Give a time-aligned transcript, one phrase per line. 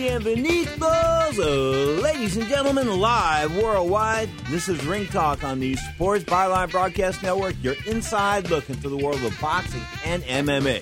[0.00, 1.36] bienvenidos,
[2.02, 4.30] ladies and gentlemen, live worldwide.
[4.48, 8.96] This is Ring Talk on the Sports Byline Broadcast Network, your inside look into the
[8.96, 10.80] world of boxing and MMA.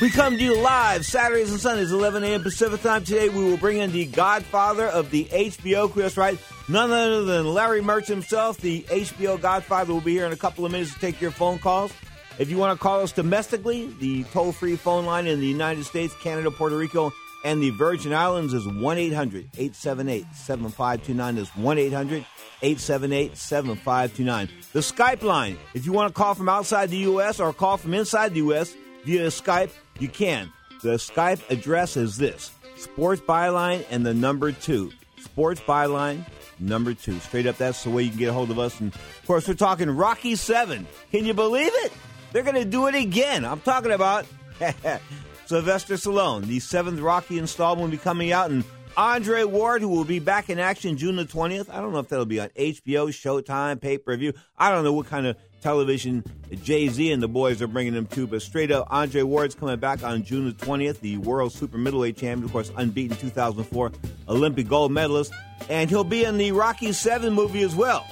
[0.00, 2.42] We come to you live Saturdays and Sundays, 11 a.m.
[2.42, 3.04] Pacific time.
[3.04, 6.38] Today we will bring in the godfather of the HBO Chris Wright,
[6.70, 10.64] none other than Larry Merch himself, the HBO godfather, will be here in a couple
[10.64, 11.92] of minutes to take your phone calls.
[12.38, 15.84] If you want to call us domestically, the toll free phone line in the United
[15.84, 17.12] States, Canada, Puerto Rico,
[17.44, 21.36] and the Virgin Islands is 1 800 878 7529.
[21.36, 22.26] That's 1 800
[22.62, 24.48] 878 7529.
[24.72, 27.40] The Skype line, if you want to call from outside the U.S.
[27.40, 28.76] or call from inside the U.S.
[29.04, 30.52] via Skype, you can.
[30.82, 34.92] The Skype address is this Sports Byline and the number two.
[35.20, 36.24] Sports Byline,
[36.58, 37.18] number two.
[37.20, 38.78] Straight up, that's the way you can get a hold of us.
[38.80, 40.86] And of course, we're talking Rocky 7.
[41.10, 41.92] Can you believe it?
[42.32, 43.44] They're going to do it again.
[43.44, 44.26] I'm talking about
[45.46, 46.44] Sylvester Stallone.
[46.44, 48.64] The seventh Rocky installment will be coming out, and
[48.96, 51.68] Andre Ward, who will be back in action June the 20th.
[51.70, 54.32] I don't know if that'll be on HBO, Showtime, pay per view.
[54.56, 56.24] I don't know what kind of television
[56.62, 59.78] Jay Z and the boys are bringing them to, but straight up, Andre Ward's coming
[59.78, 63.92] back on June the 20th, the world super middleweight champion, of course, unbeaten 2004
[64.28, 65.32] Olympic gold medalist,
[65.68, 68.06] and he'll be in the Rocky 7 movie as well.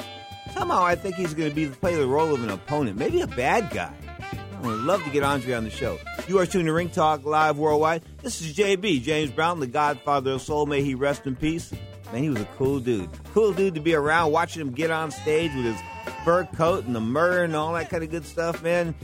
[0.53, 3.27] Somehow, I think he's going to be play the role of an opponent, maybe a
[3.27, 3.95] bad guy.
[4.65, 5.99] I would love to get Andre on the show.
[6.27, 8.03] You are tuning to Ring Talk Live Worldwide.
[8.23, 10.65] This is JB, James Brown, the godfather of soul.
[10.65, 11.71] May he rest in peace.
[12.11, 13.11] Man, he was a cool dude.
[13.35, 15.77] Cool dude to be around, watching him get on stage with his
[16.25, 18.95] fur coat and the myrrh and all that kind of good stuff, man.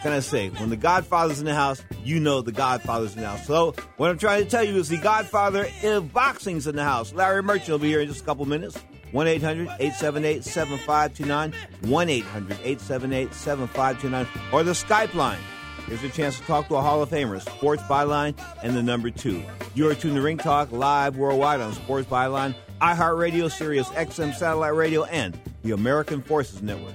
[0.00, 3.28] Can I say, when the Godfather's in the house, you know the Godfather's in the
[3.28, 3.44] house.
[3.48, 7.12] So, what I'm trying to tell you is the Godfather of boxing's in the house.
[7.12, 8.78] Larry Merchant will be here in just a couple minutes.
[9.14, 11.54] 1 800 878 7529.
[11.88, 14.26] 1 800 878 7529.
[14.52, 15.38] Or the Skype line.
[15.86, 19.10] Here's a chance to talk to a Hall of Famer, Sports Byline, and the number
[19.10, 19.44] two.
[19.74, 24.74] You are tuned to Ring Talk live worldwide on Sports Byline, iHeartRadio, Sirius XM Satellite
[24.74, 26.94] Radio, and the American Forces Network.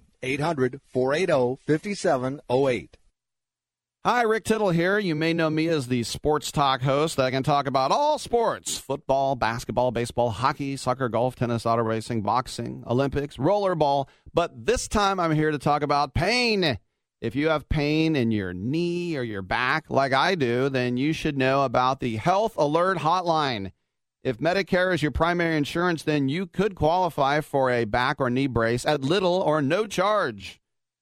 [0.23, 2.97] 800 480 5708.
[4.03, 4.97] Hi, Rick Tittle here.
[4.97, 8.75] You may know me as the sports talk host I can talk about all sports
[8.77, 14.07] football, basketball, baseball, hockey, soccer, golf, tennis, auto racing, boxing, Olympics, rollerball.
[14.33, 16.79] But this time I'm here to talk about pain.
[17.21, 21.13] If you have pain in your knee or your back, like I do, then you
[21.13, 23.71] should know about the Health Alert Hotline.
[24.23, 28.45] If Medicare is your primary insurance, then you could qualify for a back or knee
[28.45, 30.61] brace at little or no charge.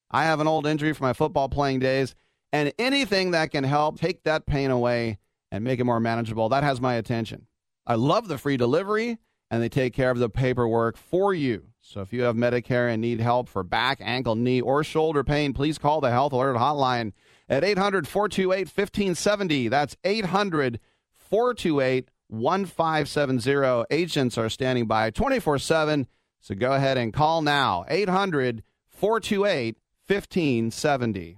[0.10, 2.16] I have an old injury from my football playing days,
[2.54, 5.18] and anything that can help take that pain away
[5.51, 7.48] and make it more manageable, that has my attention.
[7.86, 9.18] I love the free delivery,
[9.51, 11.63] and they take care of the paperwork for you.
[11.81, 15.51] So if you have Medicare and need help for back, ankle, knee, or shoulder pain,
[15.51, 17.12] please call the Health Alert Hotline
[17.50, 19.68] at 800 428 1570.
[19.68, 20.80] That's 800
[21.18, 23.86] 428 1570.
[23.90, 26.08] Agents are standing by 24 7.
[26.40, 29.78] So go ahead and call now 800 428
[30.08, 31.38] 1570.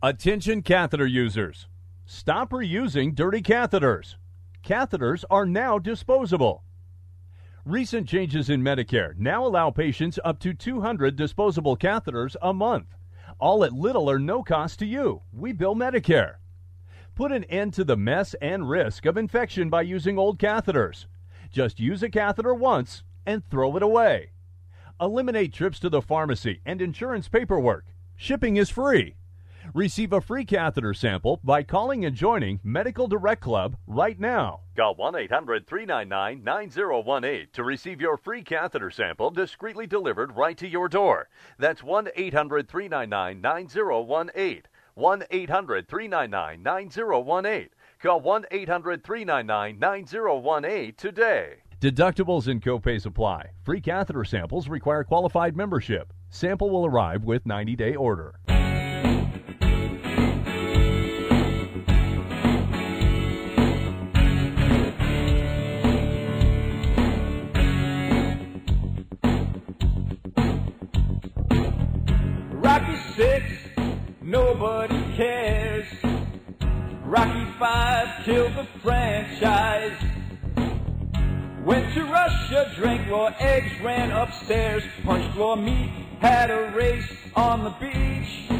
[0.00, 1.66] Attention catheter users.
[2.06, 4.14] Stop reusing dirty catheters.
[4.64, 6.62] catheters are now disposable.
[7.64, 12.86] Recent changes in Medicare now allow patients up to 200 disposable catheters a month,
[13.38, 15.22] all at little or no cost to you.
[15.32, 16.36] We bill Medicare.
[17.18, 21.06] Put an end to the mess and risk of infection by using old catheters.
[21.50, 24.30] Just use a catheter once and throw it away.
[25.00, 27.86] Eliminate trips to the pharmacy and insurance paperwork.
[28.14, 29.16] Shipping is free.
[29.74, 34.60] Receive a free catheter sample by calling and joining Medical Direct Club right now.
[34.76, 40.68] Call 1 800 399 9018 to receive your free catheter sample discreetly delivered right to
[40.68, 41.28] your door.
[41.58, 44.62] That's 1 800 399 9018.
[44.98, 47.68] 1 800 399 9018.
[48.02, 51.54] Call 1 800 399 9018 today.
[51.80, 53.50] Deductibles and copays apply.
[53.62, 56.12] Free catheter samples require qualified membership.
[56.30, 58.34] Sample will arrive with 90 day order.
[74.28, 75.86] Nobody cares.
[77.04, 79.96] Rocky five killed the franchise.
[81.64, 85.90] Went to Russia, drank raw eggs, ran upstairs, punched raw meat,
[86.20, 88.50] had a race on the beach.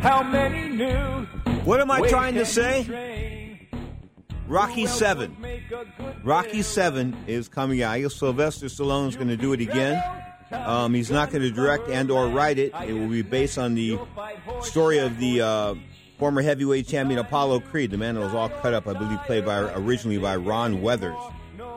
[0.00, 1.26] How many knew?
[1.64, 3.58] What am I trying to say?
[4.46, 5.30] Rocky Seven.
[5.30, 6.62] would make a good Rocky?
[6.62, 7.92] Seven is coming out.
[7.92, 10.02] I guess Sylvester Stallone's going to do it again.
[10.54, 12.72] Um, he's not going to direct and or write it.
[12.86, 13.98] It will be based on the
[14.62, 15.74] story of the uh,
[16.18, 19.44] former heavyweight champion Apollo Creed, the man that was all cut up, I believe, played
[19.44, 21.18] by originally by Ron Weathers.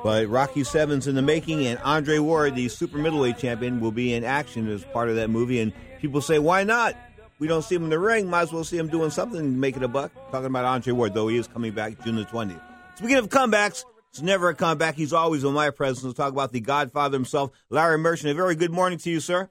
[0.04, 4.14] But Rocky Seven's in the making, and Andre Ward, the super middleweight champion, will be
[4.14, 5.60] in action as part of that movie.
[5.60, 6.96] And people say, why not?
[7.40, 8.30] We don't see him in the ring.
[8.30, 10.12] Might as well see him doing something, making a buck.
[10.32, 12.62] Talking about Andre Ward, though he is coming back June the 20th.
[12.96, 13.84] Speaking of comebacks,
[14.18, 14.96] it's never a comeback.
[14.96, 16.04] He's always in my presence.
[16.04, 18.32] We'll talk about the Godfather himself, Larry Merchant.
[18.32, 19.48] A very good morning to you, sir.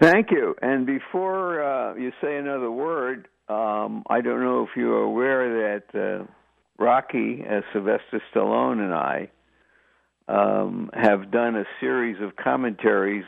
[0.00, 0.56] Thank you.
[0.60, 5.94] And before uh, you say another word, um, I don't know if you're aware that
[5.94, 6.26] uh,
[6.76, 9.30] Rocky, uh, Sylvester Stallone, and I
[10.26, 13.24] um, have done a series of commentaries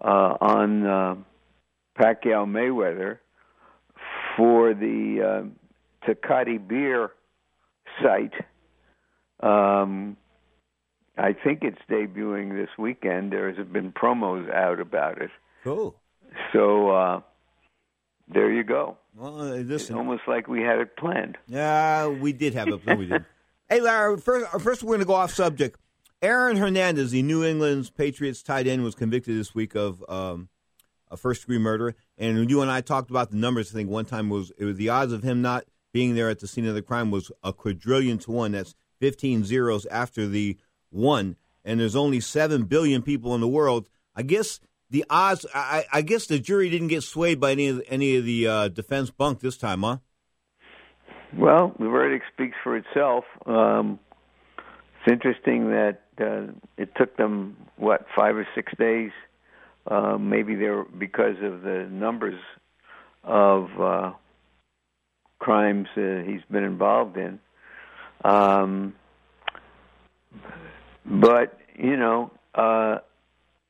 [0.00, 1.14] uh, on uh,
[1.98, 3.18] Pacquiao Mayweather
[4.36, 7.10] for the uh, Tecate Beer
[8.00, 8.34] site.
[9.44, 10.16] Um,
[11.16, 13.32] I think it's debuting this weekend.
[13.32, 15.30] There's been promos out about it.
[15.62, 15.94] Cool.
[16.52, 17.20] So uh,
[18.28, 18.96] there you go.
[19.14, 21.36] Well, uh, It's almost like we had it planned.
[21.46, 22.98] Yeah, we did have it.
[22.98, 23.24] We did.
[23.68, 24.16] hey, Larry.
[24.18, 25.78] First, uh, first we're going to go off subject.
[26.20, 30.48] Aaron Hernandez, the New England's Patriots tight end, was convicted this week of um,
[31.10, 31.94] a first degree murder.
[32.18, 33.70] And you and I talked about the numbers.
[33.70, 36.40] I think one time was it was the odds of him not being there at
[36.40, 38.52] the scene of the crime was a quadrillion to one.
[38.52, 38.74] That's
[39.04, 40.56] 15 zeros after the
[40.88, 41.36] one.
[41.62, 43.90] And there's only seven billion people in the world.
[44.16, 45.44] I guess the odds.
[45.54, 48.46] I, I guess the jury didn't get swayed by any of the, any of the
[48.46, 49.98] uh, defense bunk this time, huh?
[51.36, 53.24] Well, the verdict speaks for itself.
[53.44, 53.98] Um,
[54.56, 59.10] it's interesting that uh, it took them what five or six days.
[59.86, 62.40] Uh, maybe they're because of the numbers
[63.22, 64.12] of uh,
[65.40, 67.38] crimes uh, he's been involved in.
[68.24, 68.94] Um,
[71.04, 72.98] but you know, uh,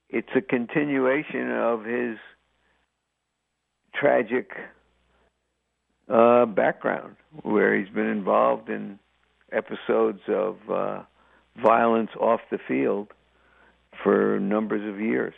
[0.09, 2.17] it's a continuation of his
[3.95, 4.51] tragic
[6.09, 8.99] uh, background, where he's been involved in
[9.53, 11.03] episodes of uh,
[11.63, 13.09] violence off the field
[14.03, 15.35] for numbers of years.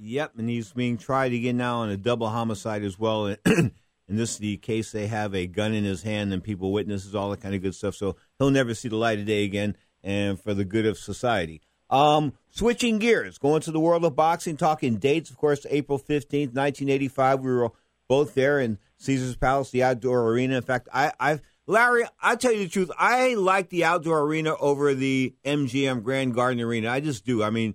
[0.00, 3.26] Yep, and he's being tried again now on a double homicide as well.
[3.46, 3.72] in
[4.08, 7.30] this is the case, they have a gun in his hand and people witnesses, all
[7.30, 7.94] that kind of good stuff.
[7.94, 11.60] So he'll never see the light of day again, and for the good of society.
[11.90, 15.30] Um, switching gears, going to the world of boxing, talking dates.
[15.30, 17.40] Of course, April fifteenth, nineteen eighty-five.
[17.40, 17.70] We were
[18.08, 20.56] both there in Caesar's Palace, the outdoor arena.
[20.56, 24.54] In fact, I, I've Larry, I tell you the truth, I like the outdoor arena
[24.56, 26.90] over the MGM Grand Garden Arena.
[26.90, 27.42] I just do.
[27.42, 27.74] I mean,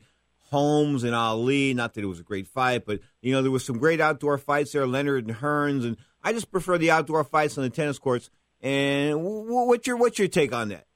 [0.49, 1.75] Holmes and Ali.
[1.75, 4.37] Not that it was a great fight, but you know there was some great outdoor
[4.39, 4.87] fights there.
[4.87, 8.29] Leonard and Hearns, and I just prefer the outdoor fights on the tennis courts.
[8.61, 10.87] And what's your what's your take on that?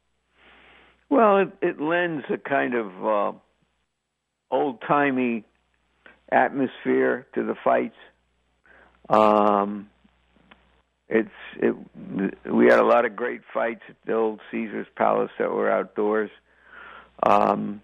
[1.10, 3.38] Well, it, it lends a kind of uh,
[4.52, 5.46] old timey
[6.32, 7.96] atmosphere to the fights.
[9.10, 9.90] Um,
[11.08, 11.74] it's it.
[12.52, 16.30] We had a lot of great fights at the old Caesar's Palace that were outdoors.
[17.24, 17.82] Um,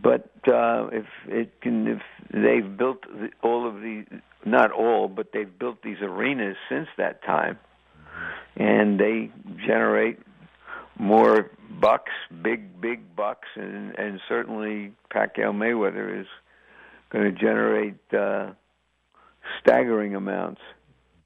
[0.00, 2.02] but uh, if it can, if
[2.32, 3.04] they've built
[3.42, 4.04] all of the,
[4.44, 7.58] not all, but they've built these arenas since that time,
[8.56, 9.30] and they
[9.66, 10.20] generate
[10.98, 16.26] more bucks, big big bucks, and and certainly Pacquiao Mayweather is
[17.10, 18.52] going to generate uh,
[19.60, 20.60] staggering amounts.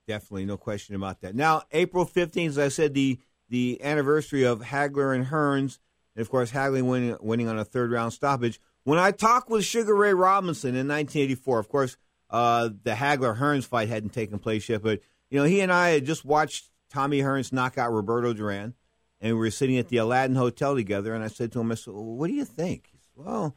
[0.07, 1.35] Definitely, no question about that.
[1.35, 5.79] Now, April fifteenth, as I said, the the anniversary of Hagler and Hearns,
[6.15, 8.61] and of course Hagler winning winning on a third round stoppage.
[8.85, 11.97] When I talked with Sugar Ray Robinson in 1984, of course,
[12.31, 15.91] uh, the Hagler Hearns fight hadn't taken place yet, but you know he and I
[15.91, 18.75] had just watched Tommy Hearns knock out Roberto Duran,
[19.21, 21.15] and we were sitting at the Aladdin Hotel together.
[21.15, 23.57] And I said to him, "I said, well, what do you think?" He said, "Well."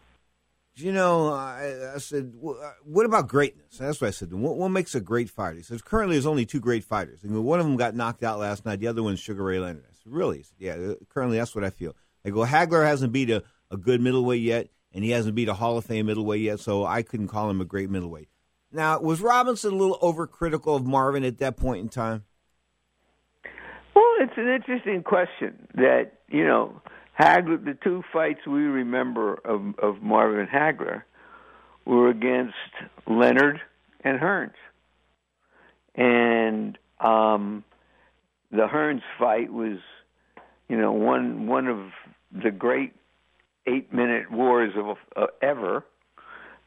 [0.75, 3.77] You know, I, I said, what about greatness?
[3.77, 4.33] That's what I said.
[4.33, 5.57] What, what makes a great fighter?
[5.57, 7.19] He says, currently there's only two great fighters.
[7.23, 8.79] One of them got knocked out last night.
[8.79, 9.83] The other one's Sugar Ray Leonard.
[9.83, 10.37] I said, really?
[10.37, 11.93] He said, yeah, currently that's what I feel.
[12.25, 15.53] I go, Hagler hasn't beat a, a good middleweight yet, and he hasn't beat a
[15.53, 18.29] Hall of Fame middleweight yet, so I couldn't call him a great middleweight.
[18.71, 22.23] Now, was Robinson a little overcritical of Marvin at that point in time?
[24.21, 26.79] It's an interesting question that, you know,
[27.19, 31.01] Hagler, the two fights we remember of, of Marvin Hagler
[31.85, 32.53] were against
[33.07, 33.59] Leonard
[34.01, 34.53] and Hearns.
[35.95, 37.63] And um,
[38.51, 39.79] the Hearns fight was,
[40.69, 41.79] you know, one one of
[42.31, 42.93] the great
[43.65, 45.83] eight minute wars of uh, ever.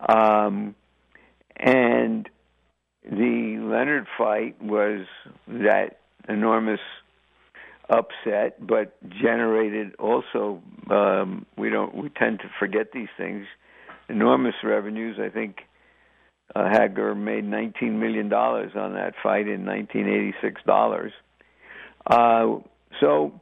[0.01, 0.75] Um,
[1.55, 2.29] and
[3.05, 5.07] the Leonard fight was
[5.47, 6.81] that enormous
[7.89, 10.63] upset, but generated also.
[10.91, 11.95] Um, we don't.
[11.95, 13.47] We tend to forget these things.
[14.09, 15.19] Enormous revenues.
[15.19, 15.61] I think
[16.55, 21.13] uh, Hagler made 19 million dollars on that fight in 1986 dollars.
[22.07, 22.59] Uh,
[23.01, 23.41] so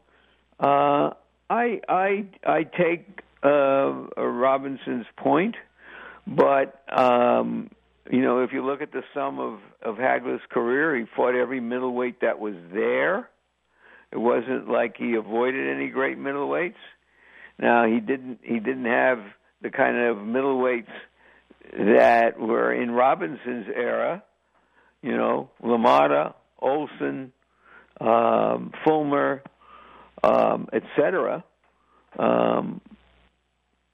[0.61, 1.11] uh,
[1.51, 5.57] I I I take uh, Robinson's point,
[6.27, 7.71] but um,
[8.11, 11.61] you know if you look at the sum of of Hagler's career, he fought every
[11.61, 13.29] middleweight that was there.
[14.13, 16.75] It wasn't like he avoided any great middleweights.
[17.59, 19.19] Now he didn't he didn't have
[19.63, 20.93] the kind of middleweights
[21.73, 24.23] that were in Robinson's era,
[25.01, 27.33] you know, LaMotta, Olson,
[28.01, 29.41] um, Fullmer,
[30.23, 31.45] um, etc.
[32.19, 32.81] Um,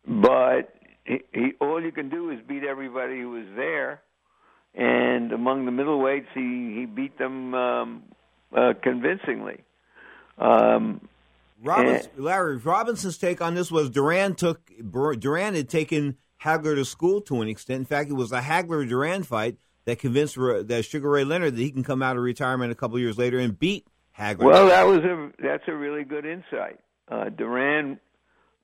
[0.07, 4.01] but he, he, all you can do is beat everybody who was there,
[4.75, 8.03] and among the middleweights, he he beat them um,
[8.57, 9.63] uh, convincingly.
[10.39, 11.01] Um,
[11.63, 14.71] Robinson, Larry Robinson's take on this was Duran took
[15.19, 17.81] Duran had taken Hagler to school to an extent.
[17.81, 21.63] In fact, it was a Hagler Duran fight that convinced that Sugar Ray Leonard that
[21.63, 24.45] he can come out of retirement a couple years later and beat Hagler.
[24.45, 26.79] Well, that was a that's a really good insight.
[27.09, 27.99] Uh, Duran,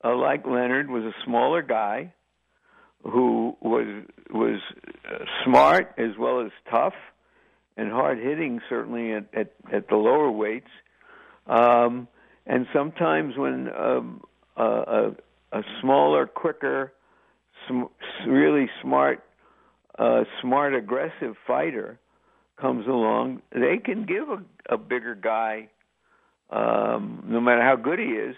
[0.04, 2.12] uh, like Leonard, was a smaller guy
[3.02, 4.60] who was was
[5.10, 6.94] uh, smart as well as tough
[7.76, 10.70] and hard hitting, certainly at, at at the lower weights.
[11.46, 12.08] Um,
[12.46, 14.22] and sometimes when um,
[14.56, 15.10] a,
[15.52, 16.92] a smaller, quicker,
[17.66, 17.84] sm-
[18.28, 19.22] really smart,
[19.98, 21.98] uh, smart, aggressive fighter
[22.60, 25.68] comes along, they can give a, a bigger guy,
[26.50, 28.36] um, no matter how good he is,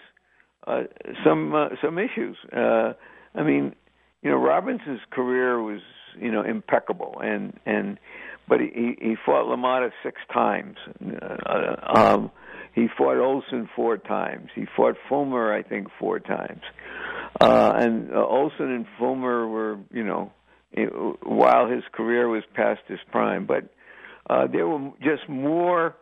[0.65, 0.83] uh,
[1.23, 2.37] some uh, some issues.
[2.55, 2.93] Uh,
[3.35, 3.75] I mean,
[4.21, 5.81] you know, Robinson's career was
[6.19, 7.97] you know impeccable, and and
[8.47, 10.77] but he he fought LaMotta six times.
[11.45, 12.31] Uh, um,
[12.77, 14.49] he fought Olson four times.
[14.53, 16.61] He fought Fullmer, I think, four times.
[17.41, 20.31] Uh, and uh, Olson and Fullmer were, you know,
[20.71, 20.87] it,
[21.23, 23.63] while his career was past his prime, but
[24.29, 25.95] uh, there were just more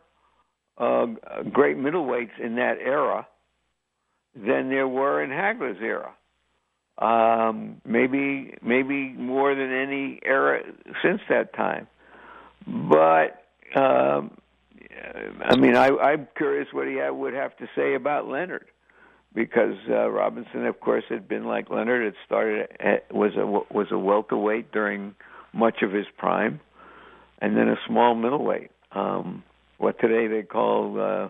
[0.78, 1.06] uh,
[1.50, 3.26] great middleweights in that era
[4.36, 6.12] than there were in Hagler's era.
[6.98, 10.62] Um, maybe, maybe more than any era
[11.02, 11.88] since that time.
[12.68, 13.46] But
[13.80, 14.38] um,
[15.44, 18.66] I mean, I, I'm curious what he would have to say about Leonard,
[19.34, 22.08] because uh, Robinson, of course, had been like Leonard.
[22.08, 25.16] It started at, was a was a welterweight during
[25.54, 26.60] much of his prime,
[27.40, 28.72] and then a small middleweight.
[28.92, 29.44] Um,
[29.78, 31.30] what today they call uh,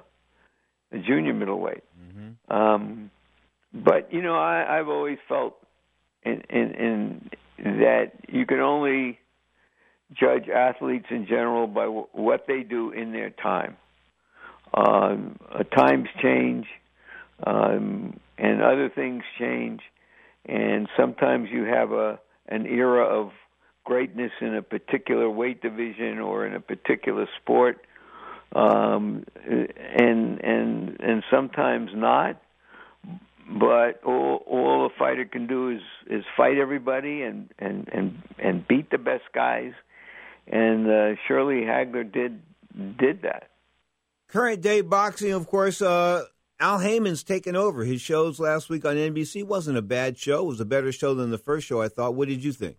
[0.96, 1.84] a junior middleweight.
[2.00, 2.54] Mm-hmm.
[2.54, 3.12] Um,
[3.74, 5.58] but you know, I, I've always felt
[6.24, 9.20] in, in, in that you can only
[10.14, 13.78] judge athletes in general by w- what they do in their time.
[14.74, 16.66] Um, uh, times change,
[17.46, 19.82] um, and other things change,
[20.46, 23.32] and sometimes you have a an era of
[23.86, 27.86] greatness in a particular weight division or in a particular sport,
[28.54, 32.42] um, and and and sometimes not.
[33.48, 38.68] But all all a fighter can do is is fight everybody and and and and
[38.68, 39.72] beat the best guys
[40.48, 42.42] and uh, surely Hagler did
[42.98, 43.50] did that.
[44.28, 46.26] Current day boxing, of course, uh,
[46.60, 47.84] Al Haymon's taken over.
[47.84, 50.42] His shows last week on NBC wasn't a bad show.
[50.42, 52.16] It was a better show than the first show, I thought.
[52.16, 52.78] What did you think?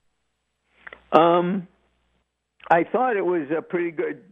[1.12, 1.68] Um,
[2.70, 4.22] I thought it was a pretty good,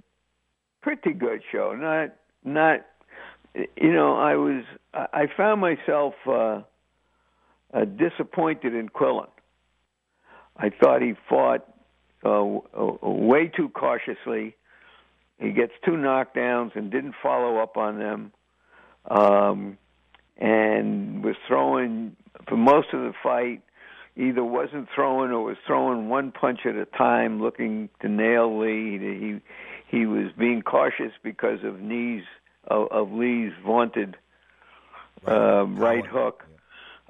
[0.82, 1.74] pretty good show.
[1.74, 2.86] Not, not,
[3.54, 6.62] you know, I was, I found myself uh,
[7.72, 9.28] uh, disappointed in Quillin.
[10.56, 11.66] I thought he fought
[12.24, 14.56] uh, way too cautiously.
[15.38, 18.32] He gets two knockdowns and didn't follow up on them,
[19.10, 19.78] um,
[20.38, 22.16] and was throwing
[22.48, 23.62] for most of the fight.
[24.16, 28.98] Either wasn't throwing or was throwing one punch at a time, looking to nail Lee.
[28.98, 29.40] He
[29.96, 32.22] he was being cautious because of knees
[32.66, 34.16] of, of Lee's vaunted
[35.26, 36.44] uh, right hook.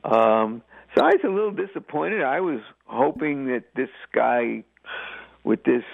[0.02, 0.62] Um,
[0.94, 2.22] so I was a little disappointed.
[2.22, 4.64] I was hoping that this guy
[5.44, 5.84] with this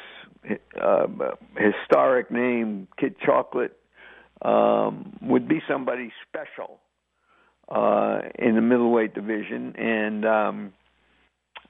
[0.80, 1.06] uh,
[1.56, 3.76] historic name, Kid Chocolate,
[4.42, 6.78] um, would be somebody special
[7.68, 10.72] uh, in the middleweight division, and um,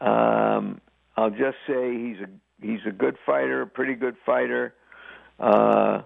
[0.01, 0.81] um,
[1.17, 2.29] I'll just say he's a
[2.65, 4.75] he's a good fighter, a pretty good fighter,
[5.39, 6.03] uh,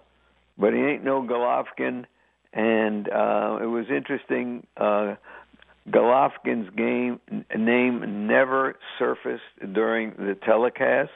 [0.59, 2.07] but he ain't no Golovkin.
[2.53, 4.65] And uh, it was interesting.
[4.77, 5.17] Uh,
[5.89, 7.21] Golovkin's game
[7.57, 9.43] name never surfaced
[9.75, 11.11] during the telecast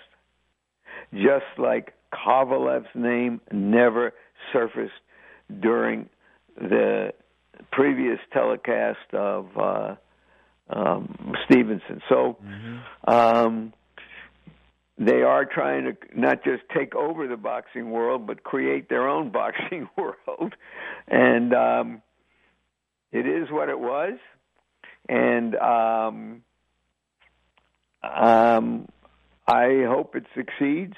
[1.13, 4.13] just like Kovalev's name never
[4.53, 4.93] surfaced
[5.61, 6.09] during
[6.57, 7.13] the
[7.73, 9.95] previous telecast of uh,
[10.71, 12.03] um, Stevenson.
[12.09, 13.11] So mm-hmm.
[13.11, 13.73] um,
[14.99, 19.31] they are trying to not just take over the boxing world, but create their own
[19.33, 20.55] boxing world.
[21.07, 22.03] And um,
[23.13, 24.19] it is what it was.
[25.09, 26.43] And um,
[28.03, 28.89] um,
[29.47, 30.95] I hope it succeeds,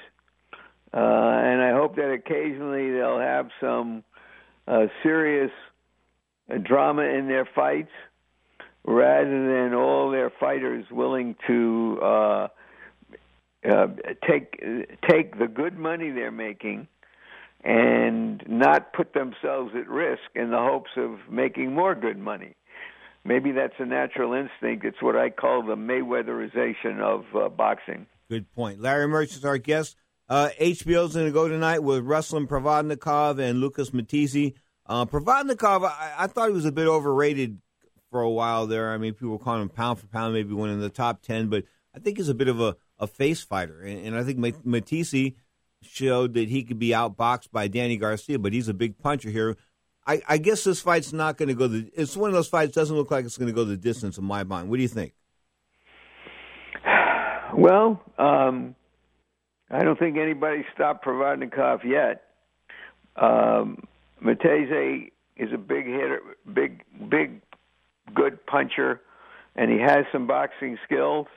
[0.93, 4.03] uh, and I hope that occasionally they'll have some
[4.67, 5.51] uh, serious
[6.51, 7.91] uh, drama in their fights,
[8.83, 12.47] rather than all their fighters willing to uh,
[13.69, 13.87] uh,
[14.27, 14.59] take
[15.07, 16.87] take the good money they're making
[17.63, 22.55] and not put themselves at risk in the hopes of making more good money.
[23.23, 24.85] Maybe that's a natural instinct.
[24.85, 28.07] It's what I call the Mayweatherization of uh, boxing.
[28.29, 28.81] Good point.
[28.81, 29.95] Larry Merch is our guest.
[30.27, 34.53] Uh, HBO's going to go tonight with Ruslan Provodnikov and Lucas Matthysse.
[34.85, 37.59] Uh, Provodnikov, I, I, thought he was a bit overrated
[38.09, 38.91] for a while there.
[38.91, 41.49] I mean, people were calling him pound for pound, maybe one in the top 10,
[41.49, 43.81] but I think he's a bit of a, a face fighter.
[43.81, 45.33] And, and I think Matthysse
[45.81, 49.57] showed that he could be outboxed by Danny Garcia, but he's a big puncher here.
[50.11, 51.89] I, I guess this fight's not going to go the.
[51.93, 54.25] It's one of those fights doesn't look like it's going to go the distance in
[54.25, 54.69] my mind.
[54.69, 55.13] What do you think?
[57.53, 58.75] Well, um,
[59.69, 62.23] I don't think anybody stopped Provodnikov yet.
[63.17, 63.83] Um,
[64.21, 66.21] Matthysse is a big hitter,
[66.53, 67.41] big, big,
[68.13, 69.01] good puncher,
[69.57, 71.27] and he has some boxing skills.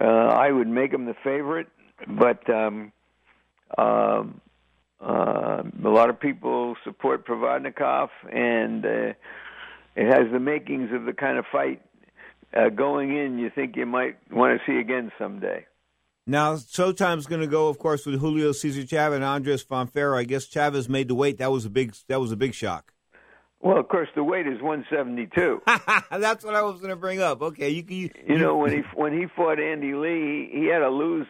[0.00, 1.66] Uh, I would make him the favorite,
[2.06, 2.92] but um,
[3.76, 4.40] um,
[5.00, 9.12] uh, a lot of people support Provodnikov, and uh,
[9.96, 11.82] it has the makings of the kind of fight
[12.56, 15.66] uh, going in you think you might want to see again someday.
[16.26, 20.16] Now, Showtime's going to go, of course, with Julio Cesar Chavez and Andres Fonfara.
[20.16, 21.38] I guess Chavez made the weight.
[21.38, 21.94] That was a big.
[22.08, 22.94] That was a big shock.
[23.60, 25.62] Well, of course, the weight is 172.
[26.10, 27.40] That's what I was going to bring up.
[27.40, 30.78] Okay, you, you, you know when he when he fought Andy Lee, he, he had
[30.78, 31.26] to lose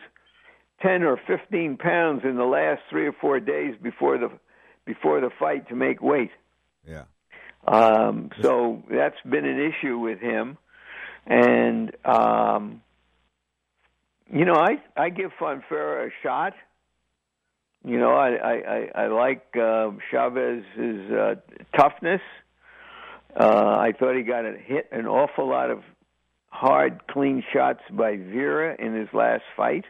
[0.83, 4.31] 10 or 15 pounds in the last three or four days before the
[4.85, 6.31] before the fight to make weight.
[6.87, 7.05] Yeah.
[7.67, 10.59] Um, so that's been an issue with him
[11.27, 12.83] and um,
[14.33, 16.55] you know, I I give Fonfara a shot.
[17.85, 21.35] You know, I I I, I like uh, Chavez's uh,
[21.77, 22.21] toughness.
[23.39, 25.83] Uh, I thought he got a hit an awful lot of
[26.49, 29.85] hard, clean shots by Vera in his last fight,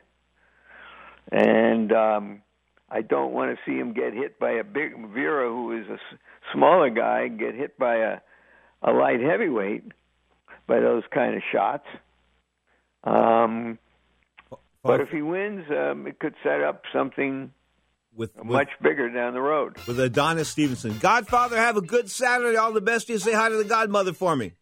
[1.32, 2.42] and um,
[2.90, 5.94] I don't want to see him get hit by a big Vera, who is a
[5.94, 6.18] s-
[6.52, 8.18] smaller guy, get hit by a
[8.82, 9.84] a light heavyweight
[10.66, 11.86] by those kind of shots.
[13.02, 13.78] Um,
[14.82, 17.50] but if he wins, um, it could set up something
[18.14, 19.78] with, with, much bigger down the road.
[19.86, 20.98] With Adonis Stevenson.
[20.98, 22.56] Godfather, have a good Saturday.
[22.56, 23.18] All the best to you.
[23.18, 24.52] Say hi to the Godmother for me.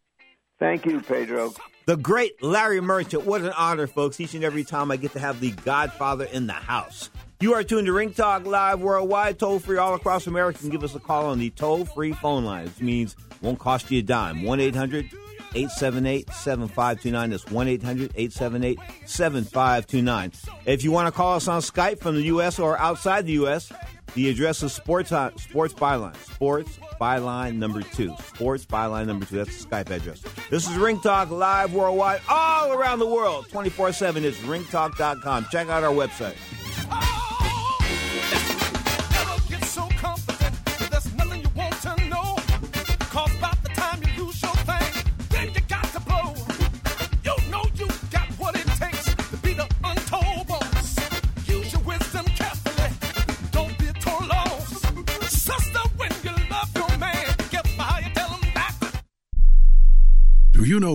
[0.59, 1.53] Thank you, Pedro.
[1.85, 3.27] The great Larry Merchant.
[3.27, 4.21] What an honor, folks.
[4.21, 7.11] Each and every time I get to have the Godfather in the house.
[7.41, 10.61] You are tuned to Ring Talk Live worldwide, toll free all across America.
[10.63, 12.67] You can give us a call on the toll free phone line.
[12.67, 14.45] It means won't cost you a dime.
[14.45, 15.07] 1 800
[15.55, 17.31] 878 7529.
[17.31, 20.33] That's 1 800 878 7529.
[20.67, 22.61] If you want to call us on Skype from the U.S.
[22.61, 23.73] or outside the U.S.,
[24.15, 26.17] The address is Sports Sports Byline.
[26.17, 28.15] Sports Byline number two.
[28.35, 29.37] Sports Byline number two.
[29.37, 30.23] That's the Skype address.
[30.51, 34.25] This is Ring Talk live worldwide, all around the world, 24 7.
[34.25, 35.47] It's ringtalk.com.
[35.51, 36.37] Check out our website.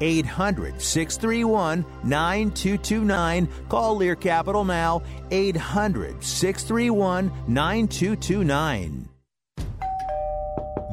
[0.00, 3.48] 800 631 9229.
[3.68, 5.02] Call Lear Capital now.
[5.30, 9.08] 800 631 9229.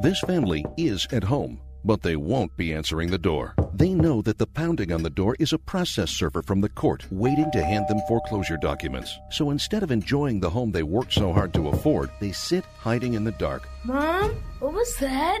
[0.00, 3.54] This family is at home, but they won't be answering the door.
[3.74, 7.04] They know that the pounding on the door is a process server from the court
[7.10, 9.18] waiting to hand them foreclosure documents.
[9.30, 13.14] So instead of enjoying the home they worked so hard to afford, they sit hiding
[13.14, 13.68] in the dark.
[13.84, 15.40] Mom, what was that?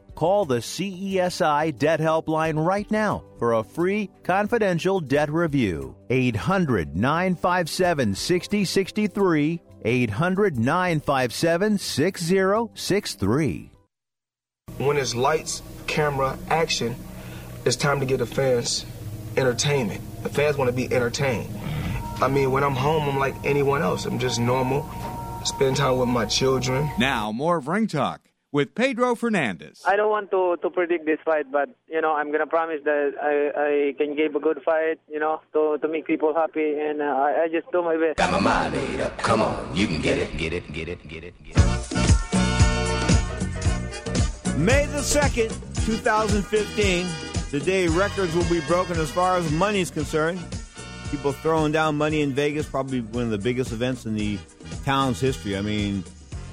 [0.21, 5.95] Call the CESI Debt Helpline right now for a free confidential debt review.
[6.11, 9.63] 800 957 6063.
[9.83, 13.71] 800 957 6063.
[14.77, 16.95] When it's lights, camera, action,
[17.65, 18.85] it's time to get the fans
[19.35, 20.01] entertainment.
[20.21, 21.49] The fans want to be entertained.
[22.21, 24.05] I mean, when I'm home, I'm like anyone else.
[24.05, 24.87] I'm just normal,
[25.45, 26.91] spend time with my children.
[26.99, 29.81] Now, more of Ring Talk with Pedro Fernandez.
[29.85, 33.13] I don't want to, to predict this fight, but you know I'm gonna promise that
[33.21, 33.51] I,
[33.89, 37.05] I can give a good fight, you know, to, to make people happy, and uh,
[37.05, 38.17] I, I just do my best.
[38.17, 39.17] Got my mind made up.
[39.17, 41.61] Come on, you can get it, get it, get it, get it, get it.
[44.57, 45.49] May the 2nd,
[45.85, 47.07] 2015,
[47.49, 50.39] the day records will be broken as far as money is concerned.
[51.09, 54.37] People throwing down money in Vegas, probably one of the biggest events in the
[54.85, 55.57] town's history.
[55.57, 56.03] I mean,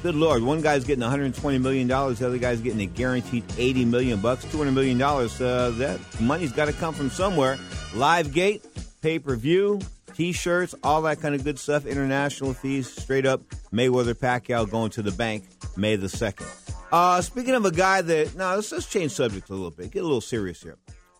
[0.02, 3.84] good lord, one guy's getting 120 million dollars, the other guy's getting a guaranteed 80
[3.84, 5.40] million bucks, 200 million dollars.
[5.40, 7.58] Uh, that money's got to come from somewhere.
[7.94, 8.64] Live gate,
[9.02, 9.80] pay per view,
[10.14, 11.86] T-shirts, all that kind of good stuff.
[11.86, 13.42] International fees, straight up.
[13.72, 15.44] Mayweather Pacquiao going to the bank
[15.76, 16.46] May the second.
[16.90, 20.00] Uh, speaking of a guy that now let's just change subject a little bit, get
[20.00, 20.76] a little serious here.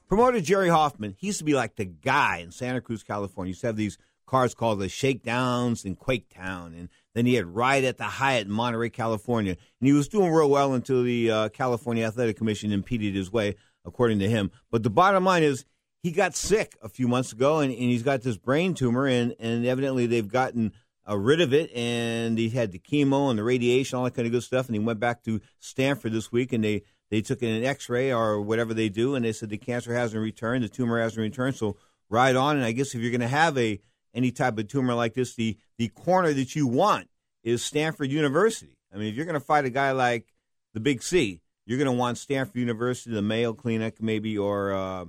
[0.09, 3.51] Promoter Jerry Hoffman, he used to be like the guy in Santa Cruz, California.
[3.51, 6.89] He used to have these cars called the Shakedowns in Quaketown, and
[7.19, 9.57] then he had Ride at the Hyatt in Monterey, California.
[9.81, 13.57] And he was doing real well until the uh, California Athletic Commission impeded his way,
[13.85, 14.51] according to him.
[14.71, 15.65] But the bottom line is,
[16.03, 19.35] he got sick a few months ago, and, and he's got this brain tumor, and,
[19.41, 20.73] and evidently they've gotten
[21.09, 24.27] uh, rid of it, and he had the chemo and the radiation, all that kind
[24.27, 27.43] of good stuff, and he went back to Stanford this week, and they they took
[27.43, 31.01] an X-ray or whatever they do, and they said the cancer hasn't returned, the tumor
[31.01, 31.77] hasn't returned, so
[32.11, 32.57] right on.
[32.57, 33.81] And I guess if you're going to have a
[34.19, 37.09] any type of tumor like this, the the corner that you want
[37.45, 38.77] is Stanford University.
[38.93, 40.35] I mean, if you're going to fight a guy like
[40.75, 45.05] the Big C, you're going to want Stanford University, the Mayo Clinic, maybe, or uh,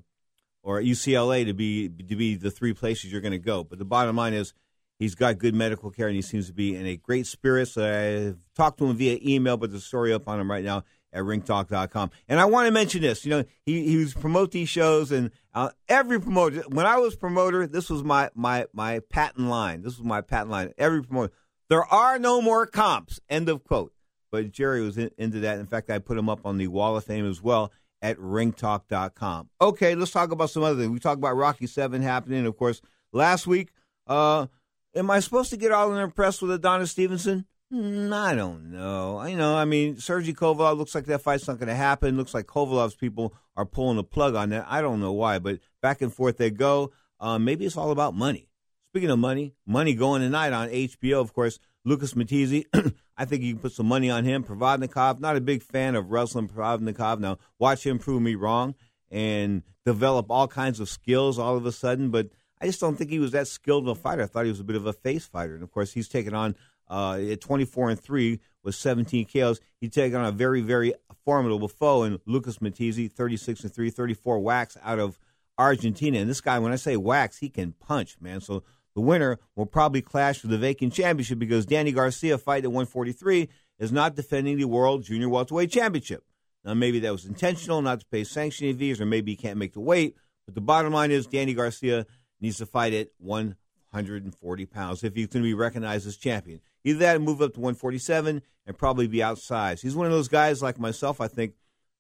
[0.62, 3.64] or UCLA to be to be the three places you're going to go.
[3.64, 4.54] But the bottom line is
[5.00, 7.70] he's got good medical care and he seems to be in a great spirit.
[7.70, 10.84] So I've talked to him via email, but the story up on him right now
[11.12, 12.12] at ringtalk.com.
[12.28, 13.26] And I want to mention this.
[13.26, 17.16] You know, he, he was promote these shows and uh, every promoter, when I was
[17.16, 19.82] promoter, this was my, my, my patent line.
[19.82, 20.74] This was my patent line.
[20.78, 21.34] Every promoter,
[21.70, 23.20] there are no more comps.
[23.30, 23.94] End of quote.
[24.32, 25.60] But Jerry was in, into that.
[25.60, 29.50] In fact, I put him up on the wall of fame as well at ringtalk.com.
[29.60, 30.92] Okay, let's talk about some other things.
[30.92, 32.46] We talked about Rocky 7 happening.
[32.46, 33.72] Of course, last week,
[34.08, 34.48] uh,
[34.96, 37.46] am I supposed to get all impressed with Adonis Stevenson?
[37.72, 39.20] Mm, I don't know.
[39.20, 39.56] I know.
[39.56, 42.18] I mean, Sergey Kovalev looks like that fight's not going to happen.
[42.18, 44.66] Looks like Kovalev's people are pulling the plug on that.
[44.68, 46.92] I don't know why, but back and forth they go.
[47.20, 48.50] Um, maybe it's all about money.
[48.92, 51.22] Speaking of money, money going tonight on HBO.
[51.22, 52.66] Of course, Lucas Matthysse.
[53.18, 54.44] I think you can put some money on him.
[54.44, 55.20] Provodnikov.
[55.20, 57.20] Not a big fan of Ruslan Provodnikov.
[57.20, 58.74] Now, watch him prove me wrong
[59.12, 62.10] and develop all kinds of skills all of a sudden.
[62.10, 62.30] But
[62.60, 64.24] I just don't think he was that skilled of a fighter.
[64.24, 65.54] I thought he was a bit of a face fighter.
[65.54, 66.56] And of course, he's taken on
[66.90, 69.60] uh, at 24 and 3 with 17 KOs.
[69.80, 70.94] He taken on a very, very
[71.26, 75.20] formidable foe in Lucas Matthysse, 36 and 3, 34 whacks out of
[75.58, 76.20] Argentina.
[76.20, 78.42] And this guy, when I say whacks, he can punch, man.
[78.42, 78.64] So
[78.96, 83.50] the winner will probably clash for the vacant championship because Danny Garcia, fight at 143,
[83.80, 86.24] is not defending the World Junior Welterweight Championship.
[86.66, 89.74] Now, maybe that was intentional, not to pay sanctioning fees, or maybe he can't make
[89.74, 90.16] the weight.
[90.46, 92.06] But the bottom line is Danny Garcia
[92.42, 96.60] needs to fight at 140 pounds if he's going to be recognized as champion.
[96.84, 99.82] Either that or move up to 147 and probably be outsized.
[99.82, 101.54] He's one of those guys like myself, I think,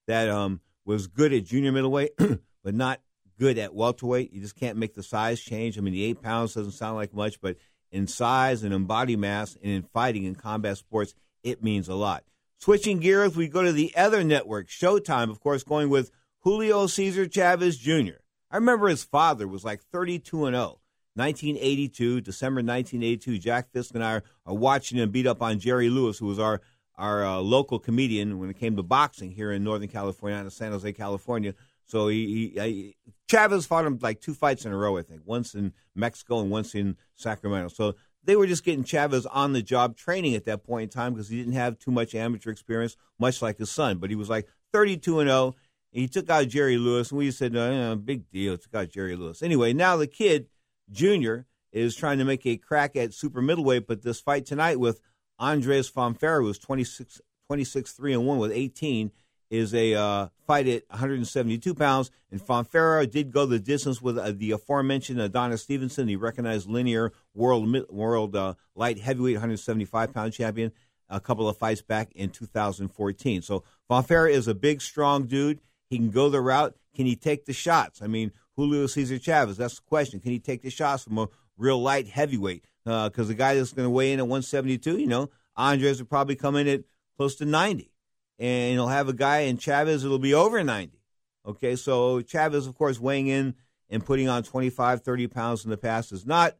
[0.08, 2.12] that um, was good at junior middleweight,
[2.64, 3.02] but not
[3.38, 4.32] good at welterweight.
[4.34, 5.78] You just can't make the size change.
[5.78, 7.58] I mean, the eight pounds doesn't sound like much, but
[7.92, 11.96] in size and in body mass and in fighting in combat sports, it means a
[11.96, 12.24] lot.
[12.60, 17.28] Switching gears, we go to the other network, Showtime, of course, going with Julio Cesar
[17.28, 18.20] Chavez Jr.
[18.52, 20.79] I remember his father was like 32 and 0.
[21.20, 23.38] 1982, December 1982.
[23.38, 26.40] Jack Fiske and I are, are, watching him beat up on Jerry Lewis, who was
[26.40, 26.62] our
[26.98, 30.54] our uh, local comedian when it came to boxing here in Northern California, out of
[30.54, 31.54] San Jose, California.
[31.86, 32.98] So he, he, he,
[33.30, 36.52] Chavez fought him like two fights in a row, I think, once in Mexico and
[36.52, 37.70] once in Sacramento.
[37.70, 41.14] So they were just getting Chavez on the job training at that point in time
[41.14, 43.98] because he didn't have too much amateur experience, much like his son.
[43.98, 45.56] But he was like 32 and 0.
[45.92, 48.58] He took out Jerry Lewis, and we said, no, no, big deal.
[48.58, 49.42] Took out Jerry Lewis.
[49.42, 50.48] Anyway, now the kid
[50.92, 51.42] Jr.
[51.72, 55.02] is trying to make a crack at super middleweight, but this fight tonight with
[55.38, 59.12] Andres Fonfara, who's 26, 26 3 and 1 with 18,
[59.50, 62.12] is a uh, fight at 172 pounds.
[62.32, 67.14] And Fonfara did go the distance with uh, the aforementioned Adonis Stevenson, the recognized linear
[67.34, 70.72] world world uh, light heavyweight 175 pound champion,
[71.10, 73.42] a couple of fights back in 2014.
[73.42, 75.60] So Fonfara is a big, strong dude.
[75.90, 76.76] He can go the route.
[76.96, 78.02] Can he take the shots?
[78.02, 79.58] I mean, Julio Cesar Chavez.
[79.58, 80.20] That's the question.
[80.20, 82.66] Can he take the shots from a real light heavyweight?
[82.84, 86.08] Because uh, the guy that's going to weigh in at 172, you know, Andres will
[86.08, 86.82] probably come in at
[87.18, 87.90] close to 90.
[88.38, 91.00] And he'll have a guy in Chavez that'll be over 90.
[91.46, 93.56] Okay, so Chavez, of course, weighing in
[93.90, 96.56] and putting on 25, 30 pounds in the past is not,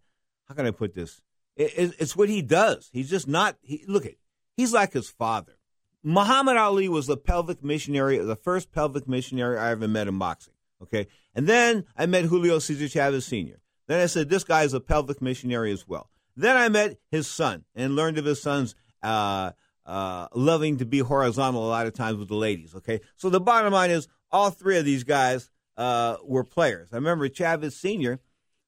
[0.48, 1.22] how can I put this?
[1.56, 2.90] It, it, it's what he does.
[2.94, 4.14] He's just not, he, look at,
[4.56, 5.58] he's like his father.
[6.02, 10.54] Muhammad Ali was the pelvic missionary, the first pelvic missionary I ever met in boxing.
[10.82, 11.08] Okay.
[11.40, 13.62] And then I met Julio Cesar Chavez Sr.
[13.88, 16.10] Then I said, this guy is a pelvic missionary as well.
[16.36, 19.52] Then I met his son and learned of his son's uh,
[19.86, 22.76] uh, loving to be horizontal a lot of times with the ladies.
[22.76, 23.00] Okay.
[23.16, 26.90] So the bottom line is all three of these guys uh, were players.
[26.92, 28.20] I remember Chavez Sr.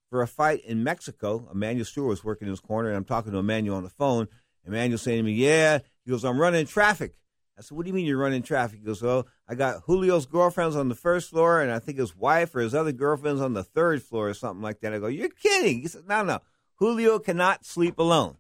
[0.10, 1.50] for a fight in Mexico.
[1.52, 4.30] Emanuel Steward was working in his corner, and I'm talking to Emanuel on the phone.
[4.66, 7.16] Emanuel saying to me, Yeah, he goes, I'm running traffic.
[7.58, 8.80] I said, What do you mean you're running traffic?
[8.80, 12.16] He goes, Well, I got Julio's girlfriends on the first floor, and I think his
[12.16, 14.94] wife or his other girlfriends on the third floor or something like that.
[14.94, 15.82] I go, You're kidding.
[15.82, 16.40] He said, No, no.
[16.76, 18.38] Julio cannot sleep alone.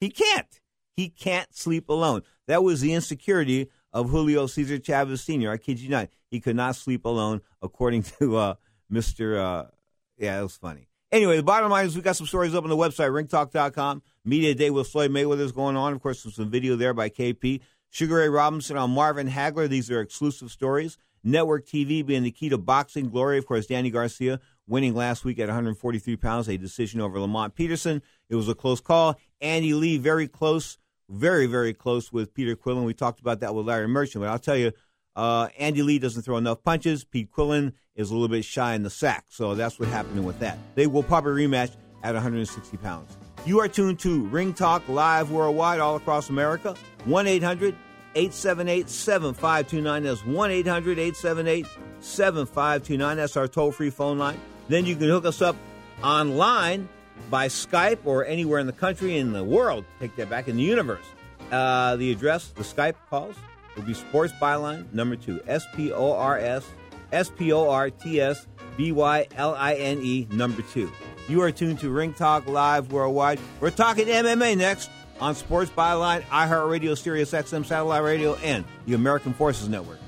[0.00, 0.60] He can't.
[0.94, 2.24] He can't sleep alone.
[2.46, 5.50] That was the insecurity of Julio Cesar Chavez Sr.
[5.50, 6.10] I kid you not.
[6.30, 8.54] He could not sleep alone, according to uh,
[8.92, 9.38] Mr.
[9.38, 9.70] Uh,
[10.18, 10.88] yeah, it was funny.
[11.10, 14.02] Anyway, the bottom line is we got some stories up on the website, ringtalk.com.
[14.26, 15.94] Media Day with Floyd Mayweather is going on.
[15.94, 17.60] Of course, there's some video there by KP.
[17.94, 19.68] Sugar Ray Robinson on Marvin Hagler.
[19.68, 20.98] These are exclusive stories.
[21.22, 23.08] Network TV being the key to boxing.
[23.08, 27.54] Glory, of course, Danny Garcia winning last week at 143 pounds, a decision over Lamont
[27.54, 28.02] Peterson.
[28.28, 29.16] It was a close call.
[29.40, 30.76] Andy Lee, very close,
[31.08, 32.84] very, very close with Peter Quillin.
[32.84, 34.72] We talked about that with Larry Merchant, but I'll tell you,
[35.14, 37.04] uh, Andy Lee doesn't throw enough punches.
[37.04, 40.40] Pete Quillin is a little bit shy in the sack, so that's what happened with
[40.40, 40.58] that.
[40.74, 41.70] They will probably rematch
[42.02, 43.16] at 160 pounds.
[43.46, 46.74] You are tuned to Ring Talk live worldwide, all across America.
[47.04, 47.76] 1 800
[48.14, 50.02] 878 7529.
[50.02, 51.66] That's 1 800 878
[52.00, 53.16] 7529.
[53.16, 54.40] That's our toll free phone line.
[54.68, 55.56] Then you can hook us up
[56.02, 56.88] online
[57.30, 59.84] by Skype or anywhere in the country, in the world.
[60.00, 61.04] Take that back in the universe.
[61.50, 63.36] Uh, the address, the Skype calls
[63.76, 66.64] will be Sports Byline number two, S P O R S
[67.12, 68.46] S P O R T S
[68.76, 70.90] B Y L I N E number two.
[71.28, 73.40] You are tuned to Ring Talk Live Worldwide.
[73.60, 79.32] We're talking MMA next on Sports Byline, iHeartRadio, Sirius XM Satellite Radio, and the American
[79.34, 79.98] Forces Network.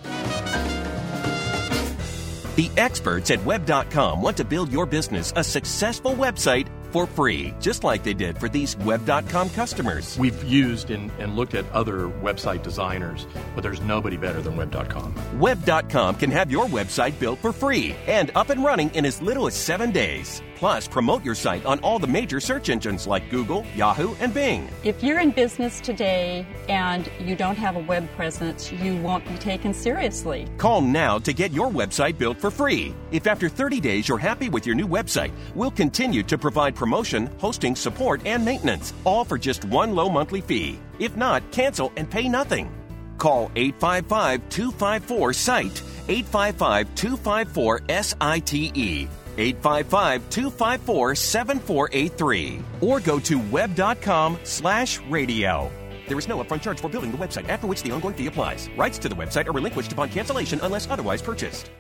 [2.57, 7.85] The experts at Web.com want to build your business a successful website for free, just
[7.85, 10.19] like they did for these Web.com customers.
[10.19, 15.15] We've used and, and looked at other website designers, but there's nobody better than Web.com.
[15.39, 19.47] Web.com can have your website built for free and up and running in as little
[19.47, 20.43] as seven days.
[20.57, 24.69] Plus, promote your site on all the major search engines like Google, Yahoo, and Bing.
[24.85, 29.37] If you're in business today and you don't have a web presence, you won't be
[29.37, 30.49] taken seriously.
[30.57, 32.95] Call now to get your website built for free.
[33.11, 37.29] If after 30 days you're happy with your new website, we'll continue to provide promotion,
[37.39, 40.79] hosting, support, and maintenance, all for just one low monthly fee.
[41.01, 42.71] If not, cancel and pay nothing.
[43.19, 49.09] Call 855 254 SITE, 855 254 SITE.
[49.39, 55.71] 855 254 7483 or go to web.com slash radio.
[56.09, 58.71] There is no upfront charge for building the website, after which the ongoing fee applies.
[58.77, 61.71] Rights to the website are relinquished upon cancellation unless otherwise purchased.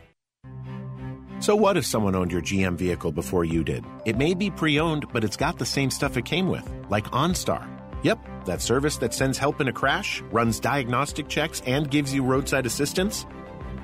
[1.38, 3.84] So, what if someone owned your GM vehicle before you did?
[4.06, 7.04] It may be pre owned, but it's got the same stuff it came with, like
[7.10, 7.68] OnStar.
[8.02, 12.24] Yep, that service that sends help in a crash, runs diagnostic checks, and gives you
[12.24, 13.26] roadside assistance.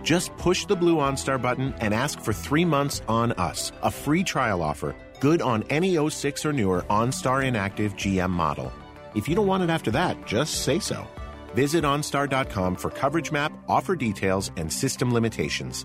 [0.03, 4.25] Just push the blue OnStar button and ask for three months on us, a free
[4.25, 8.73] trial offer, good on any 06 or newer OnStar inactive GM model.
[9.15, 11.07] If you don't want it after that, just say so.
[11.55, 15.85] Visit OnStar.com for coverage map, offer details, and system limitations.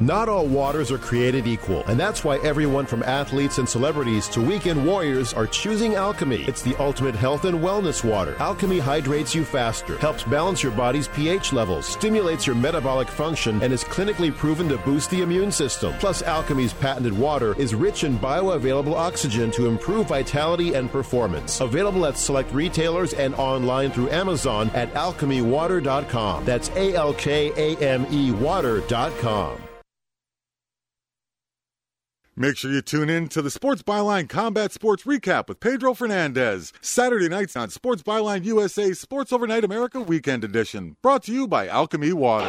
[0.00, 4.40] Not all waters are created equal, and that's why everyone from athletes and celebrities to
[4.40, 6.46] weekend warriors are choosing Alkame.
[6.46, 8.34] It's the ultimate health and wellness water.
[8.34, 13.72] Alkame hydrates you faster, helps balance your body's pH levels, stimulates your metabolic function, and
[13.72, 15.92] is clinically proven to boost the immune system.
[15.98, 21.60] Plus, Alkame's patented water is rich in bioavailable oxygen to improve vitality and performance.
[21.60, 26.44] Available at select retailers and online through Amazon at alkamewater.com.
[26.44, 29.60] That's A L K A M E water.com.
[32.40, 36.72] Make sure you tune in to the Sports Byline Combat Sports Recap with Pedro Fernandez,
[36.80, 41.66] Saturday nights on Sports Byline USA Sports Overnight America Weekend Edition, brought to you by
[41.66, 42.48] Alkame Water.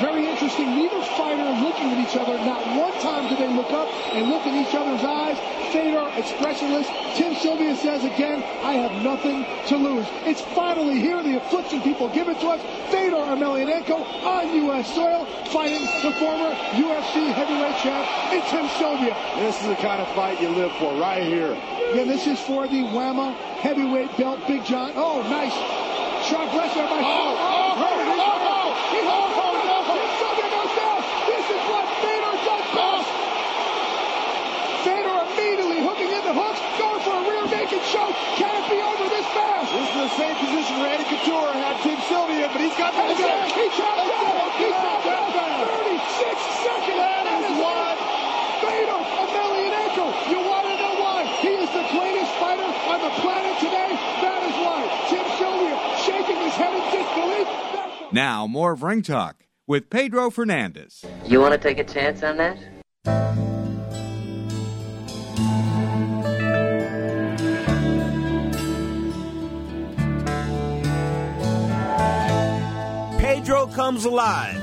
[0.00, 0.66] Very interesting.
[0.74, 2.36] Neither fighter looking at each other.
[2.38, 5.57] Not one time do they look up and look in each other's eyes.
[5.72, 6.86] Fedor, expressionless.
[7.16, 10.06] Tim Sylvia says again, I have nothing to lose.
[10.24, 11.22] It's finally here.
[11.22, 12.60] The affliction people give it to us.
[12.90, 14.94] Fedor Emelianenko on U.S.
[14.94, 18.06] soil, fighting the former UFC heavyweight champ.
[18.32, 19.14] It's Tim Sylvia.
[19.36, 21.52] This is the kind of fight you live for right here.
[21.94, 24.40] Yeah, this is for the WAMMA heavyweight belt.
[24.46, 24.92] Big John.
[24.96, 25.52] Oh, nice.
[26.28, 27.00] Sharp pressure by.
[27.00, 28.47] Oh, oh, oh, oh, oh.
[37.78, 38.08] freak show.
[38.36, 39.70] Can it be over this fast?
[39.70, 43.46] This is the same position Randy Couture had Tim Sylvia, but he's got the position.
[43.54, 44.10] He tapped out.
[44.10, 45.28] Oh, oh, oh, he tapped out.
[45.78, 46.98] 36 seconds.
[46.98, 47.94] That is why
[48.62, 50.06] Fedor Emelianenko.
[50.30, 51.22] You want to know why?
[51.38, 53.90] He is the cleanest fighter on the planet today.
[54.22, 54.80] That is why.
[55.10, 57.48] Tim Sylvia shaking his head in disbelief.
[58.12, 61.04] Now, more of Ring Talk with Pedro Fernandez.
[61.26, 63.47] You want to take a chance on that?
[73.38, 74.56] Pedro comes alive.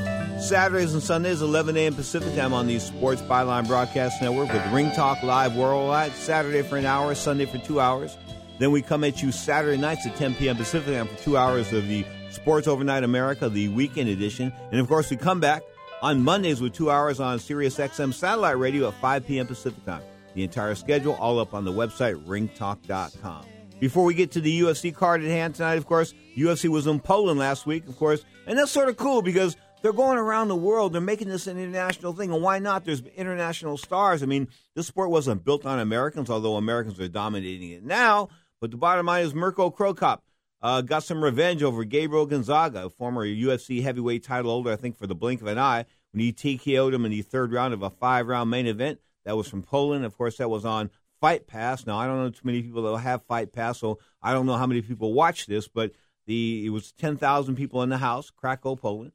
[0.44, 1.96] Saturdays and Sundays, 11 a.m.
[1.96, 6.12] Pacific time on the Sports Byline Broadcast Network with Ring Talk Live Worldwide.
[6.12, 8.18] Saturday for an hour, Sunday for two hours.
[8.60, 10.58] Then we come at you Saturday nights at 10 p.m.
[10.58, 14.52] Pacific time for two hours of the Sports Overnight America, the weekend edition.
[14.72, 15.64] And of course, we come back
[16.02, 19.48] on Mondays with two hours on Sirius XM satellite radio at 5 p.m.
[19.48, 20.04] Pacific time.
[20.34, 23.46] The entire schedule all up on the website ringtalk.com.
[23.80, 27.00] Before we get to the UFC card at hand tonight, of course, UFC was in
[27.00, 30.56] Poland last week, of course, and that's sort of cool because they're going around the
[30.56, 30.94] world.
[30.94, 32.86] They're making this an international thing, and why not?
[32.86, 34.24] There's international stars.
[34.24, 38.30] I mean, this sport wasn't built on Americans, although Americans are dominating it now.
[38.62, 40.24] But the bottom line is Mirko Cro Cop
[40.66, 44.98] uh, got some revenge over Gabriel Gonzaga, a former UFC heavyweight title holder, I think,
[44.98, 47.84] for the blink of an eye, when he TKO'd him in the third round of
[47.84, 49.00] a five round main event.
[49.26, 50.06] That was from Poland.
[50.06, 50.90] Of course, that was on
[51.22, 51.86] Fight Pass.
[51.86, 54.58] Now, I don't know too many people that have Fight Pass, so I don't know
[54.58, 55.92] how many people watch this, but
[56.26, 59.12] the it was 10,000 people in the house, Krakow, Poland.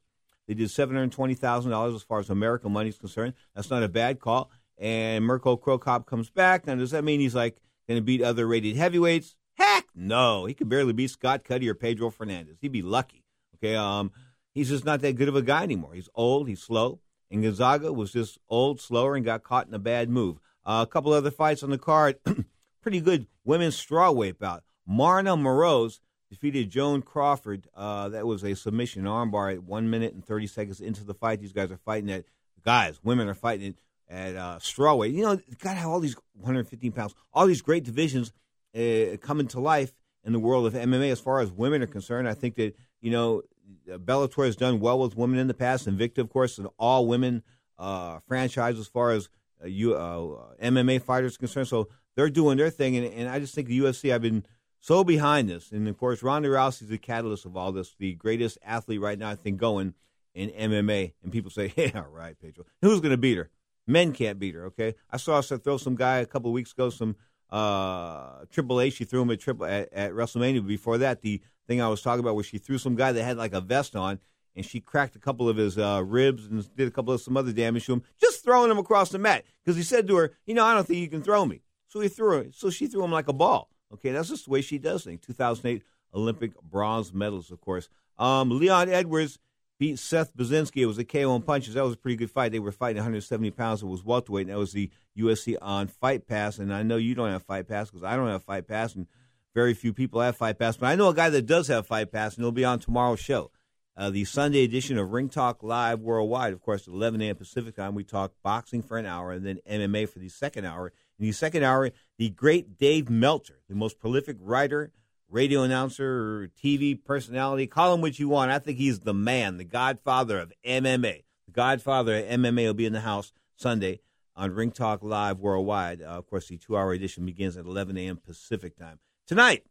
[0.47, 3.35] They did $720,000 as far as American money is concerned.
[3.55, 4.51] That's not a bad call.
[4.79, 6.67] And Mirko Cro Cop comes back.
[6.67, 9.37] Now, does that mean he's like going to beat other rated heavyweights?
[9.55, 10.47] Heck no.
[10.47, 12.57] He could barely beat Scott Cuddy or Pedro Fernandez.
[12.61, 13.23] He'd be lucky.
[13.57, 13.77] Okay.
[13.77, 14.11] Um,
[14.53, 15.95] he's just not that good of a guy anymore.
[15.95, 16.49] He's old.
[16.49, 16.99] He's slow.
[17.31, 20.41] And Gonzaga was just old, slower, and got caught in a bad move.
[20.65, 22.17] Uh, a couple other fights on the card.
[22.83, 24.65] Pretty good women's strawweight bout.
[24.89, 26.01] Maryna Moroz
[26.31, 27.65] defeated Joanne Calderwood.
[27.75, 31.41] Uh, that was a submission armbar at one minute and 30 seconds into the fight.
[31.41, 32.25] These guys are fighting at,
[32.65, 33.75] guys, women are fighting
[34.09, 35.13] at uh, strawweight.
[35.13, 38.33] You know, got to have all these 115 pounds, all these great divisions
[38.75, 39.93] uh, coming to life
[40.25, 42.29] in the world of MMA as far as women are concerned.
[42.29, 43.43] I think that, you know,
[43.89, 45.87] Bellator has done well with women in the past.
[45.87, 47.43] Invicta, of course, an all women
[47.79, 49.29] uh, franchise as far as
[49.63, 51.69] uh, you, uh, MMA fighters concerned.
[51.69, 52.97] So they're doing their thing.
[52.97, 54.45] And, and I just think the UFC, I've been
[54.81, 55.71] so behind this.
[55.71, 59.31] And of course, Ronda Rousey's the catalyst of all this, the greatest athlete right now,
[59.31, 59.95] I think, going
[60.35, 61.13] in MMA.
[61.23, 62.65] And people say, yeah, right, Pedro.
[62.83, 63.51] Who's going to beat her?
[63.87, 64.95] Men can't beat her, okay?
[65.11, 67.17] I saw her throw some guy a couple of weeks ago, some
[67.51, 68.95] uh, Triple H.
[68.95, 70.67] She threw him at triple at, at WrestleMania.
[70.67, 73.37] Before that, the thing I was talking about where she threw some guy that had
[73.37, 74.21] like a vest on,
[74.55, 77.37] and she cracked a couple of his uh, ribs and did a couple of some
[77.37, 80.33] other damage to him, just throwing him across the mat because he said to her,
[80.47, 82.47] "You know, I don't think you can throw me." So he threw her.
[82.53, 83.69] So she threw him like a ball.
[83.93, 85.21] Okay, that's just the way she does things.
[85.27, 85.83] 2008
[86.15, 87.89] Olympic bronze medals, of course.
[88.19, 89.39] Um, Leon Edwards
[89.79, 90.83] beat Seth Baczynski.
[90.83, 91.75] It was a KO punches.
[91.75, 92.53] That was a pretty good fight.
[92.53, 93.83] They were fighting 170 pounds.
[93.83, 96.59] It was welterweight, and that was the UFC on Fight Pass.
[96.59, 99.07] And I know you don't have Fight Pass because I don't have Fight Pass, and
[99.55, 100.77] very few people have Fight Pass.
[100.77, 103.21] But I know a guy that does have Fight Pass, and he'll be on tomorrow's
[103.21, 103.51] show.
[103.97, 106.53] Uh, the Sunday edition of Ring Talk Live Worldwide.
[106.53, 107.37] Of course, at 11 a.m.
[107.37, 110.93] Pacific time, we talk boxing for an hour and then MMA for the second hour.
[111.21, 114.91] In the second hour, the great Dave Meltzer, the most prolific writer,
[115.29, 118.51] radio announcer, TV personality, call him what you want.
[118.51, 121.25] I think he's the man, the godfather of MMA.
[121.45, 124.01] The godfather of MMA will be in the house Sunday
[124.35, 126.01] on Ring Talk Live Worldwide.
[126.01, 128.17] Uh, of course, the two hour edition begins at 11 a.m.
[128.17, 128.99] Pacific time.
[129.27, 129.67] Tonight,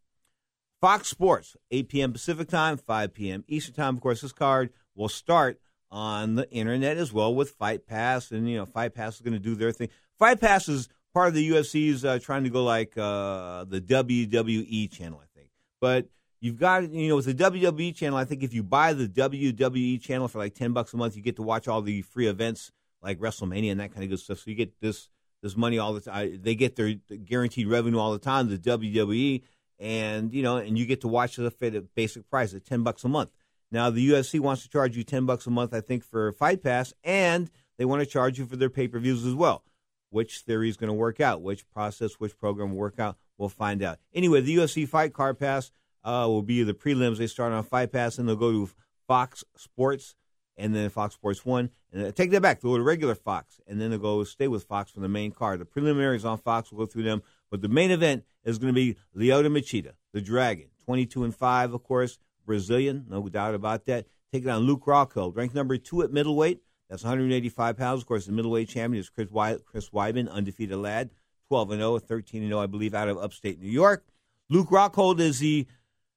[0.80, 2.12] Fox Sports, 8 p.m.
[2.12, 3.44] Pacific time, 5 p.m.
[3.48, 3.96] Eastern time.
[3.96, 8.30] Of course, this card will start on the internet as well with Fight Pass.
[8.30, 9.88] And, you know, Fight Pass is going to do their thing.
[10.16, 14.90] Fight Pass is part of the UFC's uh, trying to go like uh, the WWE
[14.90, 15.50] channel, I think.
[15.80, 16.08] But
[16.40, 20.00] you've got, you know, with the WWE channel, I think if you buy the WWE
[20.00, 22.70] channel for like 10 bucks a month, you get to watch all the free events
[23.02, 24.38] like WrestleMania and that kind of good stuff.
[24.38, 25.08] So you get this
[25.42, 26.38] this money all the time.
[26.42, 26.94] They get their
[27.24, 29.42] guaranteed revenue all the time, the WWE,
[29.78, 32.82] and you know, and you get to watch it at a basic price at 10
[32.82, 33.30] bucks a month.
[33.72, 36.62] Now the UFC wants to charge you 10 bucks a month, I think, for Fight
[36.62, 39.64] Pass, and they want to charge you for their pay per views as well
[40.10, 43.16] which theory is going to work out, which process, which program will work out.
[43.38, 43.98] We'll find out.
[44.12, 45.70] Anyway, the UFC Fight Card Pass
[46.04, 47.18] uh, will be the prelims.
[47.18, 48.70] They start on Fight Pass, and they'll go to
[49.06, 50.14] Fox Sports,
[50.56, 52.60] and then Fox Sports One, and uh, take that back.
[52.60, 55.32] They'll go to regular Fox, and then they'll go stay with Fox for the main
[55.32, 55.60] card.
[55.60, 56.70] The preliminaries on Fox.
[56.70, 60.20] We'll go through them, but the main event is going to be Lyoto Machida, the
[60.20, 64.06] Dragon, twenty-two and five, of course, Brazilian, no doubt about that.
[64.32, 66.60] Taking on Luke Rockhold, ranked number two at middleweight.
[66.90, 68.02] That's 185 pounds.
[68.02, 69.28] Of course, the middleweight champion is Chris,
[69.64, 71.10] Chris Weidman, undefeated lad,
[71.48, 74.04] 12 and 0, 13 and 0, I believe, out of upstate New York.
[74.48, 75.68] Luke Rockhold is the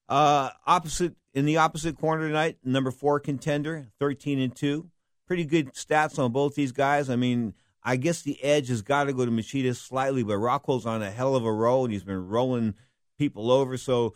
[0.09, 4.89] uh, opposite in the opposite corner tonight, number four contender, 13 and 2.
[5.27, 7.09] Pretty good stats on both these guys.
[7.09, 7.53] I mean,
[7.83, 11.11] I guess the edge has got to go to Machida slightly, but Rockhold's on a
[11.11, 12.73] hell of a roll, and he's been rolling
[13.17, 13.77] people over.
[13.77, 14.15] So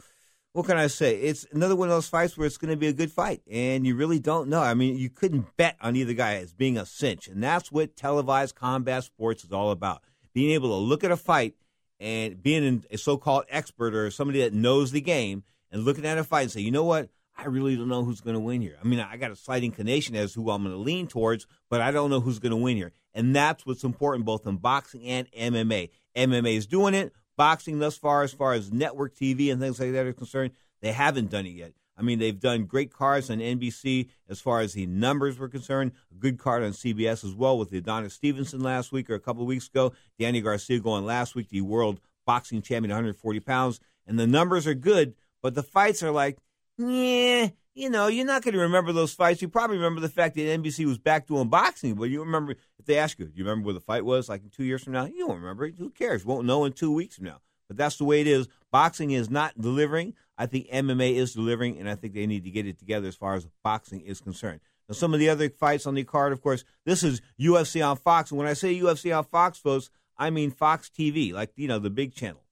[0.58, 1.18] what can I say?
[1.18, 3.86] It's another one of those fights where it's going to be a good fight, and
[3.86, 4.60] you really don't know.
[4.60, 7.96] I mean, you couldn't bet on either guy as being a cinch, and that's what
[7.96, 10.02] televised combat sports is all about.
[10.34, 11.54] Being able to look at a fight
[12.00, 16.24] and being a so-called expert or somebody that knows the game and looking at a
[16.24, 17.10] fight and say, you know what?
[17.38, 18.80] I really don't know who's going to win here.
[18.84, 21.82] I mean, I got a slight inclination as who I'm going to lean towards, but
[21.82, 22.94] I don't know who's going to win here.
[23.14, 25.92] And that's what's important both in boxing and MMA.
[26.16, 27.14] MMA is doing it.
[27.38, 30.92] Boxing thus far, as far as network TV and things like that are concerned, they
[30.92, 31.74] haven't done it yet.
[31.98, 35.94] I mean, they've done great cards on NBC as far as the numbers were concerned.
[36.12, 39.42] A good card on CBS as well with Adonis Stevenson last week or a couple
[39.42, 39.94] of weeks ago.
[40.20, 43.80] Danny Garcia going last week, the world boxing champion, 140 pounds.
[44.06, 46.38] And the numbers are good, but the fights are like,
[46.78, 49.42] yeah, you know, you're not going to remember those fights.
[49.42, 52.86] You probably remember the fact that NBC was back doing boxing, but you remember if
[52.86, 55.06] they ask you, do you remember where the fight was like two years from now?
[55.06, 55.70] You don't remember.
[55.70, 56.26] Who cares?
[56.26, 57.42] Won't know in two weeks from now.
[57.68, 58.48] But that's the way it is.
[58.72, 60.16] Boxing is not delivering.
[60.38, 63.16] I think MMA is delivering, and I think they need to get it together as
[63.16, 64.60] far as boxing is concerned.
[64.90, 67.98] Now, some of the other fights on the card, of course, this is UFC on
[67.98, 68.32] Fox.
[68.32, 71.78] And when I say UFC on Fox, folks, I mean Fox TV, like, you know,
[71.78, 72.44] the big channel.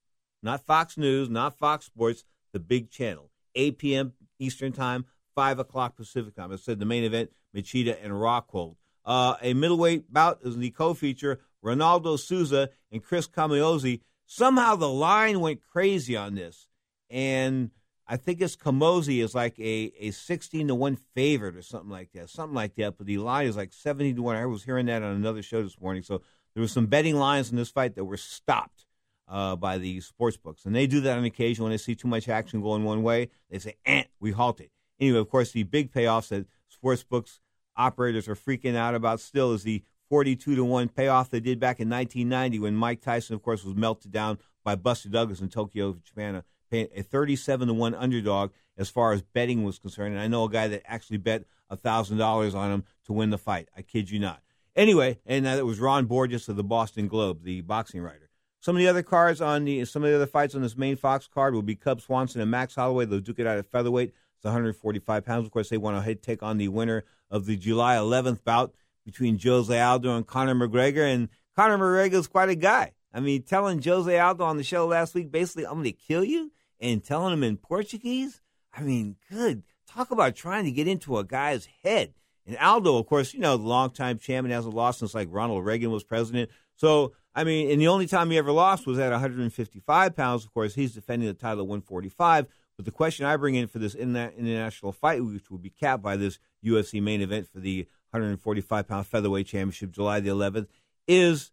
[0.42, 3.30] Not Fox News, not Fox Sports, the big channel.
[3.56, 4.12] 8 p.m.
[4.38, 5.06] Eastern Time,
[5.36, 6.50] 5 o'clock Pacific Time.
[6.50, 8.74] I said the main event, Machida and Rockhold.
[9.04, 14.00] Uh, a middleweight bout is the co-feature, Ronaldo Souza and Chris Camozzi.
[14.24, 16.66] Somehow the line went crazy on this.
[17.08, 17.70] And
[18.08, 22.10] I think it's Camozzi is like a, a 16 to 1 favorite or something like
[22.14, 22.30] that.
[22.30, 22.98] Something like that.
[22.98, 24.36] But the line is like 70 to 1.
[24.36, 26.02] I was hearing that on another show this morning.
[26.02, 26.22] So
[26.54, 28.86] there was some betting lines in this fight that were stopped
[29.28, 30.64] uh, by the sports books.
[30.64, 33.28] And they do that on occasion when they see too much action going one way.
[33.50, 34.70] They say, eh, we halt it.
[35.00, 37.40] Anyway, of course, the big payoffs that sports books
[37.76, 41.80] operators are freaking out about still is the 42 to 1 payoff they did back
[41.80, 45.96] in 1990 when Mike Tyson, of course, was melted down by Buster Douglas in Tokyo,
[46.04, 46.42] Japan, uh,
[46.72, 50.14] a 37 to 1 underdog as far as betting was concerned.
[50.14, 53.68] And I know a guy that actually bet $1,000 on him to win the fight.
[53.76, 54.42] I kid you not.
[54.74, 58.30] Anyway, and that was Ron Borges of the Boston Globe, the boxing writer.
[58.60, 60.96] Some of the other cards on the some of the other fights on this main
[60.96, 63.04] Fox card will be Cub Swanson and Max Holloway.
[63.04, 64.12] They'll duke it out at featherweight.
[64.46, 65.44] It's 145 pounds.
[65.44, 68.72] Of course, they want to take on the winner of the July 11th bout
[69.04, 71.12] between Jose Aldo and Conor McGregor.
[71.12, 72.92] And Conor McGregor is quite a guy.
[73.12, 76.22] I mean, telling Jose Aldo on the show last week, basically, I'm going to kill
[76.22, 78.40] you, and telling him in Portuguese.
[78.72, 79.64] I mean, good.
[79.88, 82.14] Talk about trying to get into a guy's head.
[82.46, 85.90] And Aldo, of course, you know, the longtime champion hasn't lost since like Ronald Reagan
[85.90, 86.50] was president.
[86.76, 90.44] So, I mean, and the only time he ever lost was at 155 pounds.
[90.44, 92.46] Of course, he's defending the title at 145.
[92.76, 96.16] But the question I bring in for this international fight, which will be capped by
[96.16, 100.66] this UFC main event for the 145 pound featherweight championship, July the 11th,
[101.08, 101.52] is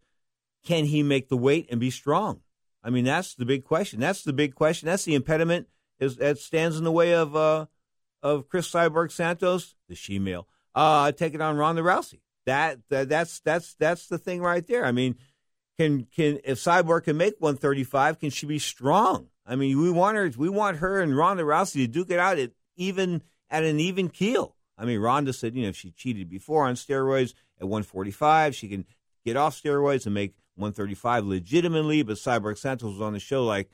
[0.64, 2.40] can he make the weight and be strong?
[2.82, 4.00] I mean, that's the big question.
[4.00, 4.86] That's the big question.
[4.86, 5.68] That's the impediment
[5.98, 7.66] is that stands in the way of uh,
[8.22, 12.20] of Chris Cyborg Santos, the she-male, uh, taking on Ronda Rousey.
[12.46, 14.84] That, that that's that's that's the thing right there.
[14.84, 15.16] I mean,
[15.78, 19.28] can can if Cyborg can make 135, can she be strong?
[19.46, 22.38] I mean, we want her we want her and Ronda Rousey to duke it out
[22.38, 24.56] at even at an even keel.
[24.76, 28.68] I mean, Ronda said, you know, if she cheated before on steroids at 145, she
[28.68, 28.84] can
[29.24, 32.02] get off steroids and make 135 legitimately.
[32.02, 33.70] But Cyborg Santos was on the show like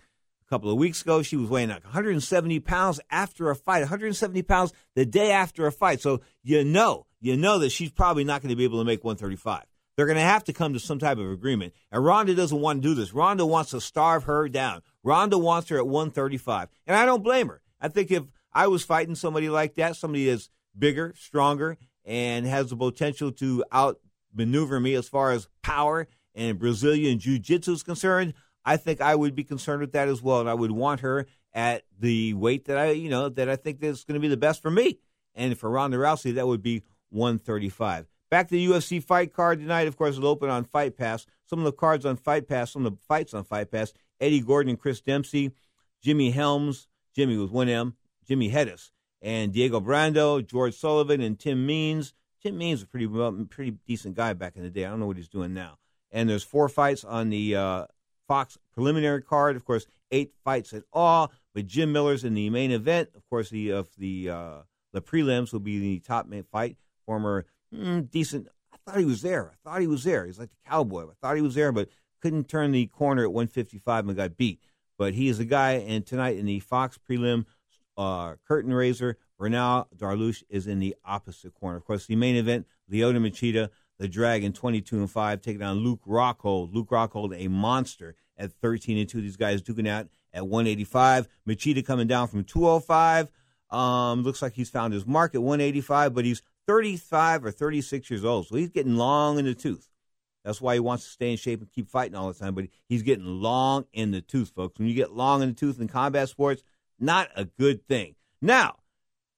[0.46, 1.22] a couple of weeks ago.
[1.22, 5.72] She was weighing like 170 pounds after a fight, 170 pounds the day after a
[5.72, 6.00] fight.
[6.00, 9.04] So you know, you know that she's probably not going to be able to make
[9.04, 9.64] 135.
[9.96, 11.74] They're going to have to come to some type of agreement.
[11.92, 13.12] And Ronda doesn't want to do this.
[13.12, 14.82] Ronda wants to starve her down.
[15.02, 16.68] Ronda wants her at 135.
[16.86, 17.62] And I don't blame her.
[17.80, 22.70] I think if I was fighting somebody like that, somebody that's bigger, stronger, and has
[22.70, 28.34] the potential to outmaneuver me as far as power and Brazilian Jiu Jitsu is concerned,
[28.64, 30.40] I think I would be concerned with that as well.
[30.40, 33.82] And I would want her at the weight that I, you know, that I think
[33.82, 34.98] is going to be the best for me.
[35.34, 38.06] And for Ronda Rousey, that would be 135.
[38.30, 39.88] Back to the UFC fight card tonight.
[39.88, 41.26] Of course, it'll open on Fight Pass.
[41.46, 43.92] Some of the cards on Fight Pass, some of the fights on Fight Pass.
[44.20, 45.52] Eddie Gordon and Chris Dempsey,
[46.02, 47.94] Jimmy Helms, Jimmy with one M,
[48.26, 48.90] Jimmy Hettes,
[49.22, 52.14] and Diego Brando, George Sullivan, and Tim Means.
[52.42, 54.84] Tim Means was a pretty pretty decent guy back in the day.
[54.84, 55.78] I don't know what he's doing now.
[56.10, 57.86] And there's four fights on the uh,
[58.26, 59.56] Fox preliminary card.
[59.56, 61.32] Of course, eight fights at all.
[61.54, 63.10] But Jim Miller's in the main event.
[63.14, 64.58] Of course, the of the uh,
[64.92, 66.76] the prelims will be the top main fight.
[67.06, 68.48] Former mm, decent.
[68.72, 69.52] I thought he was there.
[69.52, 70.26] I thought he was there.
[70.26, 71.04] He's like the cowboy.
[71.04, 71.88] I thought he was there, but
[72.20, 74.60] couldn't turn the corner at 155 and got beat.
[74.98, 75.72] But he is a guy.
[75.72, 77.46] And tonight in the Fox prelim
[77.96, 81.78] uh, curtain raiser, Beneil Dariush is in the opposite corner.
[81.78, 86.00] Of course, the main event, Lyoto Machida, the Dragon, 22 and 5, taking on Luke
[86.06, 86.74] Rockhold.
[86.74, 89.20] Luke Rockhold, a monster at 13 and 2.
[89.20, 91.28] These guys duking out at 185.
[91.48, 93.30] Machida coming down from 205.
[93.70, 98.24] Um, looks like he's found his mark at 185, but he's 35 or 36 years
[98.24, 99.89] old, so he's getting long in the tooth.
[100.50, 102.64] That's why he wants to stay in shape and keep fighting all the time, but
[102.88, 104.80] he's getting long in the tooth, folks.
[104.80, 106.64] When you get long in the tooth in combat sports,
[106.98, 108.16] not a good thing.
[108.42, 108.74] Now,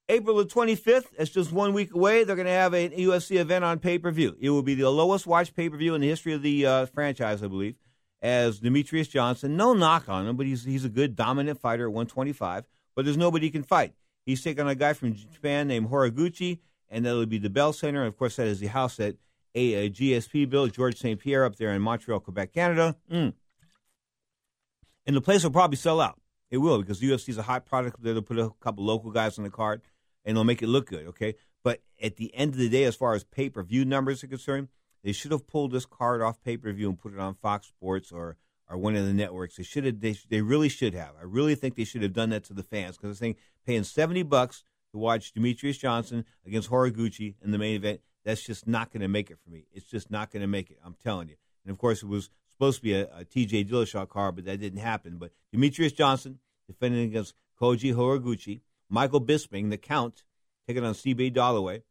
[0.08, 3.62] April the 25th, that's just one week away, they're going to have an UFC event
[3.62, 4.34] on pay per view.
[4.40, 6.86] It will be the lowest watched pay per view in the history of the uh,
[6.86, 7.76] franchise, I believe,
[8.22, 9.54] as Demetrious Johnson.
[9.54, 12.64] No knock on him, but he's, he's a good, dominant fighter at 125,
[12.96, 13.92] but there's nobody he can fight.
[14.24, 18.00] He's taking on a guy from Japan named Horiguchi, and that'll be the Bell Center.
[18.00, 19.18] And of course, that is the house that
[19.54, 21.18] a, a GSP bill, George St.
[21.18, 22.96] Pierre, up there in Montreal, Quebec, Canada.
[23.10, 23.34] Mm.
[25.06, 26.20] And the place will probably sell out.
[26.50, 28.02] It will because UFC is a hot product.
[28.02, 29.80] They'll put a couple local guys on the card,
[30.24, 31.06] and they'll make it look good.
[31.08, 31.34] Okay,
[31.64, 34.28] but at the end of the day, as far as pay per view numbers are
[34.28, 34.68] concerned,
[35.02, 37.68] they should have pulled this card off pay per view and put it on Fox
[37.68, 38.36] Sports or
[38.68, 39.56] or one of the networks.
[39.56, 40.00] They should have.
[40.00, 41.12] They, they really should have.
[41.18, 43.84] I really think they should have done that to the fans because I think paying
[43.84, 48.00] seventy bucks to watch Demetrious Johnson against Horiguchi in the main event.
[48.24, 49.66] That's just not going to make it for me.
[49.72, 50.78] It's just not going to make it.
[50.84, 51.36] I'm telling you.
[51.64, 54.60] And of course, it was supposed to be a, a TJ Dillashaw card, but that
[54.60, 55.18] didn't happen.
[55.18, 60.22] But Demetrious Johnson defending against Koji Horiguchi, Michael Bisping, the Count,
[60.66, 61.82] taking on CB Dollaway,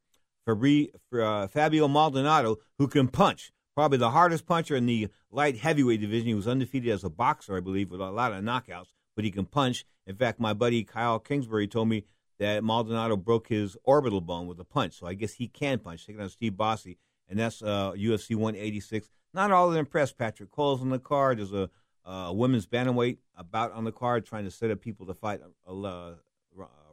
[0.48, 3.52] Fabri, uh, Fabio Maldonado, who can punch.
[3.76, 6.28] Probably the hardest puncher in the light heavyweight division.
[6.28, 9.32] He was undefeated as a boxer, I believe, with a lot of knockouts, but he
[9.32, 9.86] can punch.
[10.06, 12.04] In fact, my buddy Kyle Kingsbury told me
[12.42, 16.08] that Maldonado broke his orbital bone with a punch, so I guess he can punch.
[16.08, 16.98] Taking on Steve Bossé,
[17.30, 19.08] and that's uh, UFC 186.
[19.32, 20.18] Not all that impressed.
[20.18, 21.38] Patrick Cole's on the card.
[21.38, 21.70] There's a,
[22.04, 25.72] a women's bantamweight about on the card, trying to set up people to fight uh,
[25.72, 26.14] uh,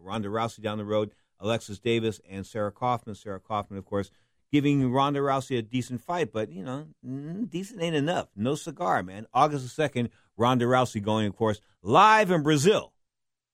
[0.03, 1.13] Ronda Rousey down the road.
[1.41, 3.15] Alexis Davis and Sarah Kaufman.
[3.15, 4.11] Sarah Kaufman, of course,
[4.53, 8.29] giving Ronda Rousey a decent fight, but you know, mm, decent ain't enough.
[8.37, 9.27] No cigar, man.
[9.33, 12.93] August the second, Ronda Rousey going, of course, live in Brazil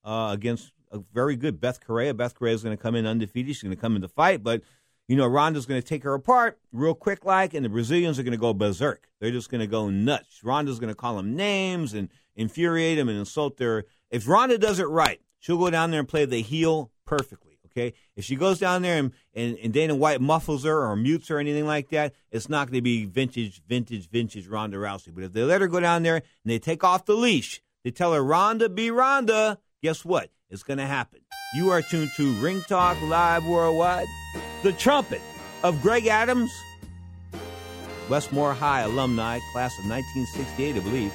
[0.05, 2.15] uh, against a very good Beth Correia.
[2.15, 3.55] Beth Correia is going to come in undefeated.
[3.55, 4.63] She's going to come in the fight, but
[5.09, 8.23] you know, Ronda's going to take her apart real quick, like, and the Brazilians are
[8.23, 9.09] going to go berserk.
[9.21, 10.43] They're just going to go nuts.
[10.43, 13.85] Ronda's going to call them names and infuriate them and insult their.
[14.11, 17.59] If Ronda does it right, she'll go down there and play the heel perfectly.
[17.77, 21.27] Okay, if she goes down there and, and, and Dana White muffles her or mutes
[21.27, 25.13] her or anything like that, it's not going to be vintage, vintage, vintage Ronda Rousey.
[25.13, 27.91] But if they let her go down there and they take off the leash, they
[27.91, 30.31] tell her Ronda be Ronda, guess what?
[30.51, 31.21] It's going to happen.
[31.55, 34.07] You are tuned to Ring Talk Live Worldwide.
[34.63, 35.21] The trumpet
[35.63, 36.51] of Greg Adams,
[38.09, 41.13] Westmore High alumni, class of 1968, I believe.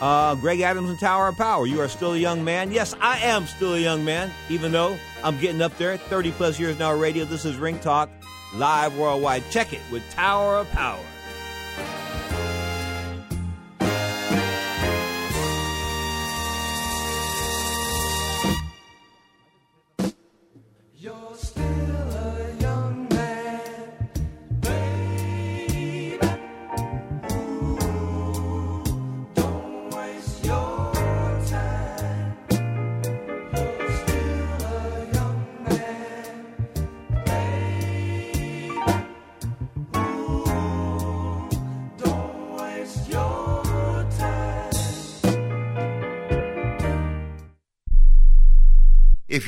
[0.00, 1.66] Uh, Greg Adams and Tower of Power.
[1.66, 2.70] You are still a young man.
[2.70, 5.96] Yes, I am still a young man, even though I'm getting up there.
[5.96, 7.24] 30 plus years now radio.
[7.24, 8.08] This is Ring Talk
[8.54, 9.42] Live Worldwide.
[9.50, 11.04] Check it with Tower of Power.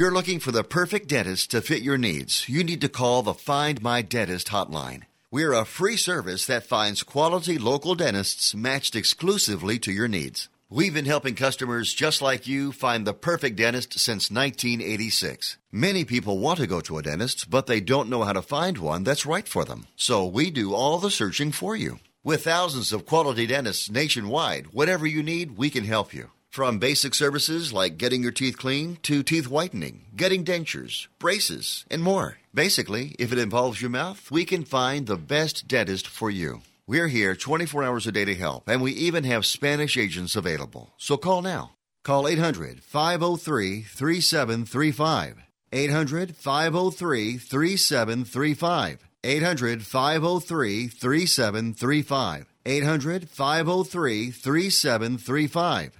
[0.00, 3.34] You're looking for the perfect dentist to fit your needs, you need to call the
[3.34, 5.02] Find My Dentist hotline.
[5.30, 10.48] We're a free service that finds quality local dentists matched exclusively to your needs.
[10.70, 15.58] We've been helping customers just like you find the perfect dentist since 1986.
[15.70, 18.78] Many people want to go to a dentist, but they don't know how to find
[18.78, 19.86] one that's right for them.
[19.96, 21.98] So we do all the searching for you.
[22.24, 26.30] With thousands of quality dentists nationwide, whatever you need, we can help you.
[26.50, 32.02] From basic services like getting your teeth clean to teeth whitening, getting dentures, braces, and
[32.02, 32.38] more.
[32.52, 36.62] Basically, if it involves your mouth, we can find the best dentist for you.
[36.88, 40.92] We're here 24 hours a day to help, and we even have Spanish agents available.
[40.96, 41.76] So call now.
[42.02, 45.36] Call 800 503 3735.
[45.72, 49.08] 800 503 3735.
[49.22, 52.46] 800 503 3735.
[52.66, 55.99] 800 503 3735.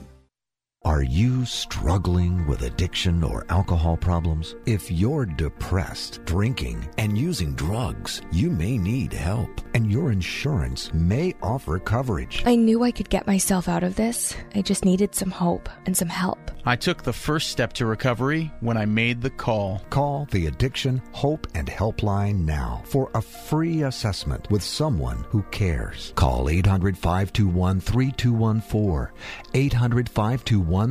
[0.91, 4.55] Are you struggling with addiction or alcohol problems?
[4.65, 11.33] If you're depressed, drinking, and using drugs, you may need help, and your insurance may
[11.41, 12.43] offer coverage.
[12.45, 14.35] I knew I could get myself out of this.
[14.53, 16.51] I just needed some hope and some help.
[16.65, 19.81] I took the first step to recovery when I made the call.
[19.89, 26.13] Call the Addiction Hope and Helpline now for a free assessment with someone who cares.
[26.15, 29.13] Call 800 521 3214.
[29.53, 30.90] 800 521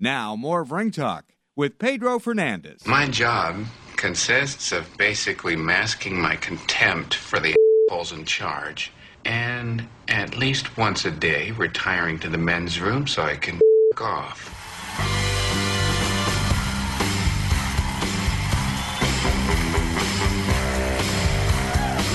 [0.00, 2.86] Now, more of Ring Talk with Pedro Fernandez.
[2.86, 3.64] My job
[3.96, 7.54] consists of basically masking my contempt for the
[7.88, 8.92] assholes in charge
[9.24, 13.60] and at least once a day retiring to the men's room so I can
[14.00, 14.50] off.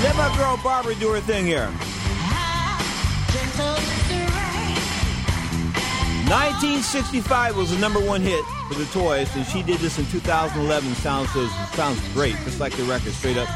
[0.04, 1.72] Let my girl Barbara do her thing here.
[6.30, 10.94] 1965 was the number one hit for the Toys, and she did this in 2011.
[10.94, 13.48] Sounds so, sounds great, just like the record, straight up.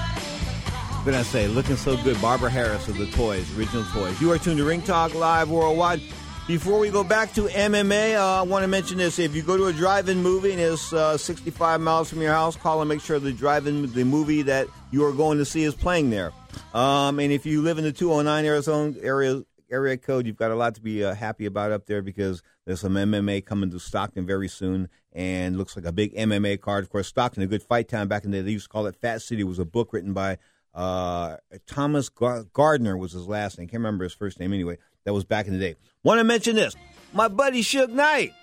[1.06, 1.48] Can I say?
[1.48, 2.20] Looking so good.
[2.20, 4.20] Barbara Harris of the Toys, original Toys.
[4.20, 6.02] You are tuned to Ring Talk Live Worldwide.
[6.48, 9.20] Before we go back to MMA, uh, I want to mention this.
[9.20, 12.56] If you go to a drive-in movie and it's uh, 65 miles from your house,
[12.56, 15.76] call and make sure the drive-in the movie that you are going to see is
[15.76, 16.32] playing there.
[16.74, 19.44] Um, and if you live in the 209 Arizona area
[19.74, 22.80] area code, you've got a lot to be uh, happy about up there because there's
[22.80, 26.84] some MMA coming to Stockton very soon, and looks like a big MMA card.
[26.84, 28.44] Of course, Stockton, a good fight town back in the day.
[28.44, 29.42] They used to call it Fat City.
[29.42, 30.38] It was a book written by
[30.74, 33.68] uh, Thomas Gar- Gardner was his last name.
[33.68, 34.78] Can't remember his first name anyway.
[35.06, 35.76] That was back in the day.
[36.04, 36.76] Want to mention this?
[37.12, 38.34] My buddy Suge Knight.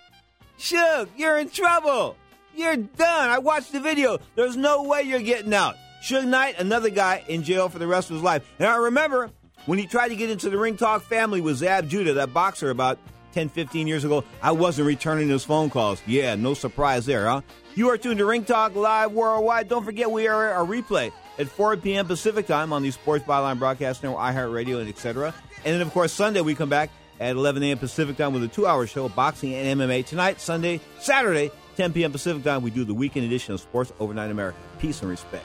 [0.59, 2.17] Suge, you're in trouble.
[2.55, 3.31] You're done.
[3.31, 4.19] I watched the video.
[4.35, 5.77] There's no way you're getting out.
[6.03, 8.49] Suge Knight, another guy in jail for the rest of his life.
[8.59, 9.31] And I remember
[9.67, 12.71] when he tried to get into the Ring Talk family with Zab Judah, that boxer,
[12.71, 12.99] about
[13.33, 16.03] 10, 15 years ago, I wasn't returning his phone calls.
[16.07, 17.43] Yeah, no surprise there, huh?
[17.75, 19.69] You are tuned to Ring Talk Live Worldwide.
[19.69, 22.07] Don't forget we are a replay at 4 p.m.
[22.07, 25.35] Pacific Time on the Sports Byline Broadcast Network, iHeartRadio, and etc.
[25.65, 26.91] And then, of course, Sunday we come back
[27.21, 27.79] at 11 a.m.
[27.79, 30.05] Pacific Time with a two-hour show, boxing and MMA.
[30.07, 32.13] Tonight, Sunday, Saturday, 10 p.m.
[32.13, 34.59] Pacific Time, we do the weekend edition of Sports Overnight America.
[34.79, 35.45] Peace and respect.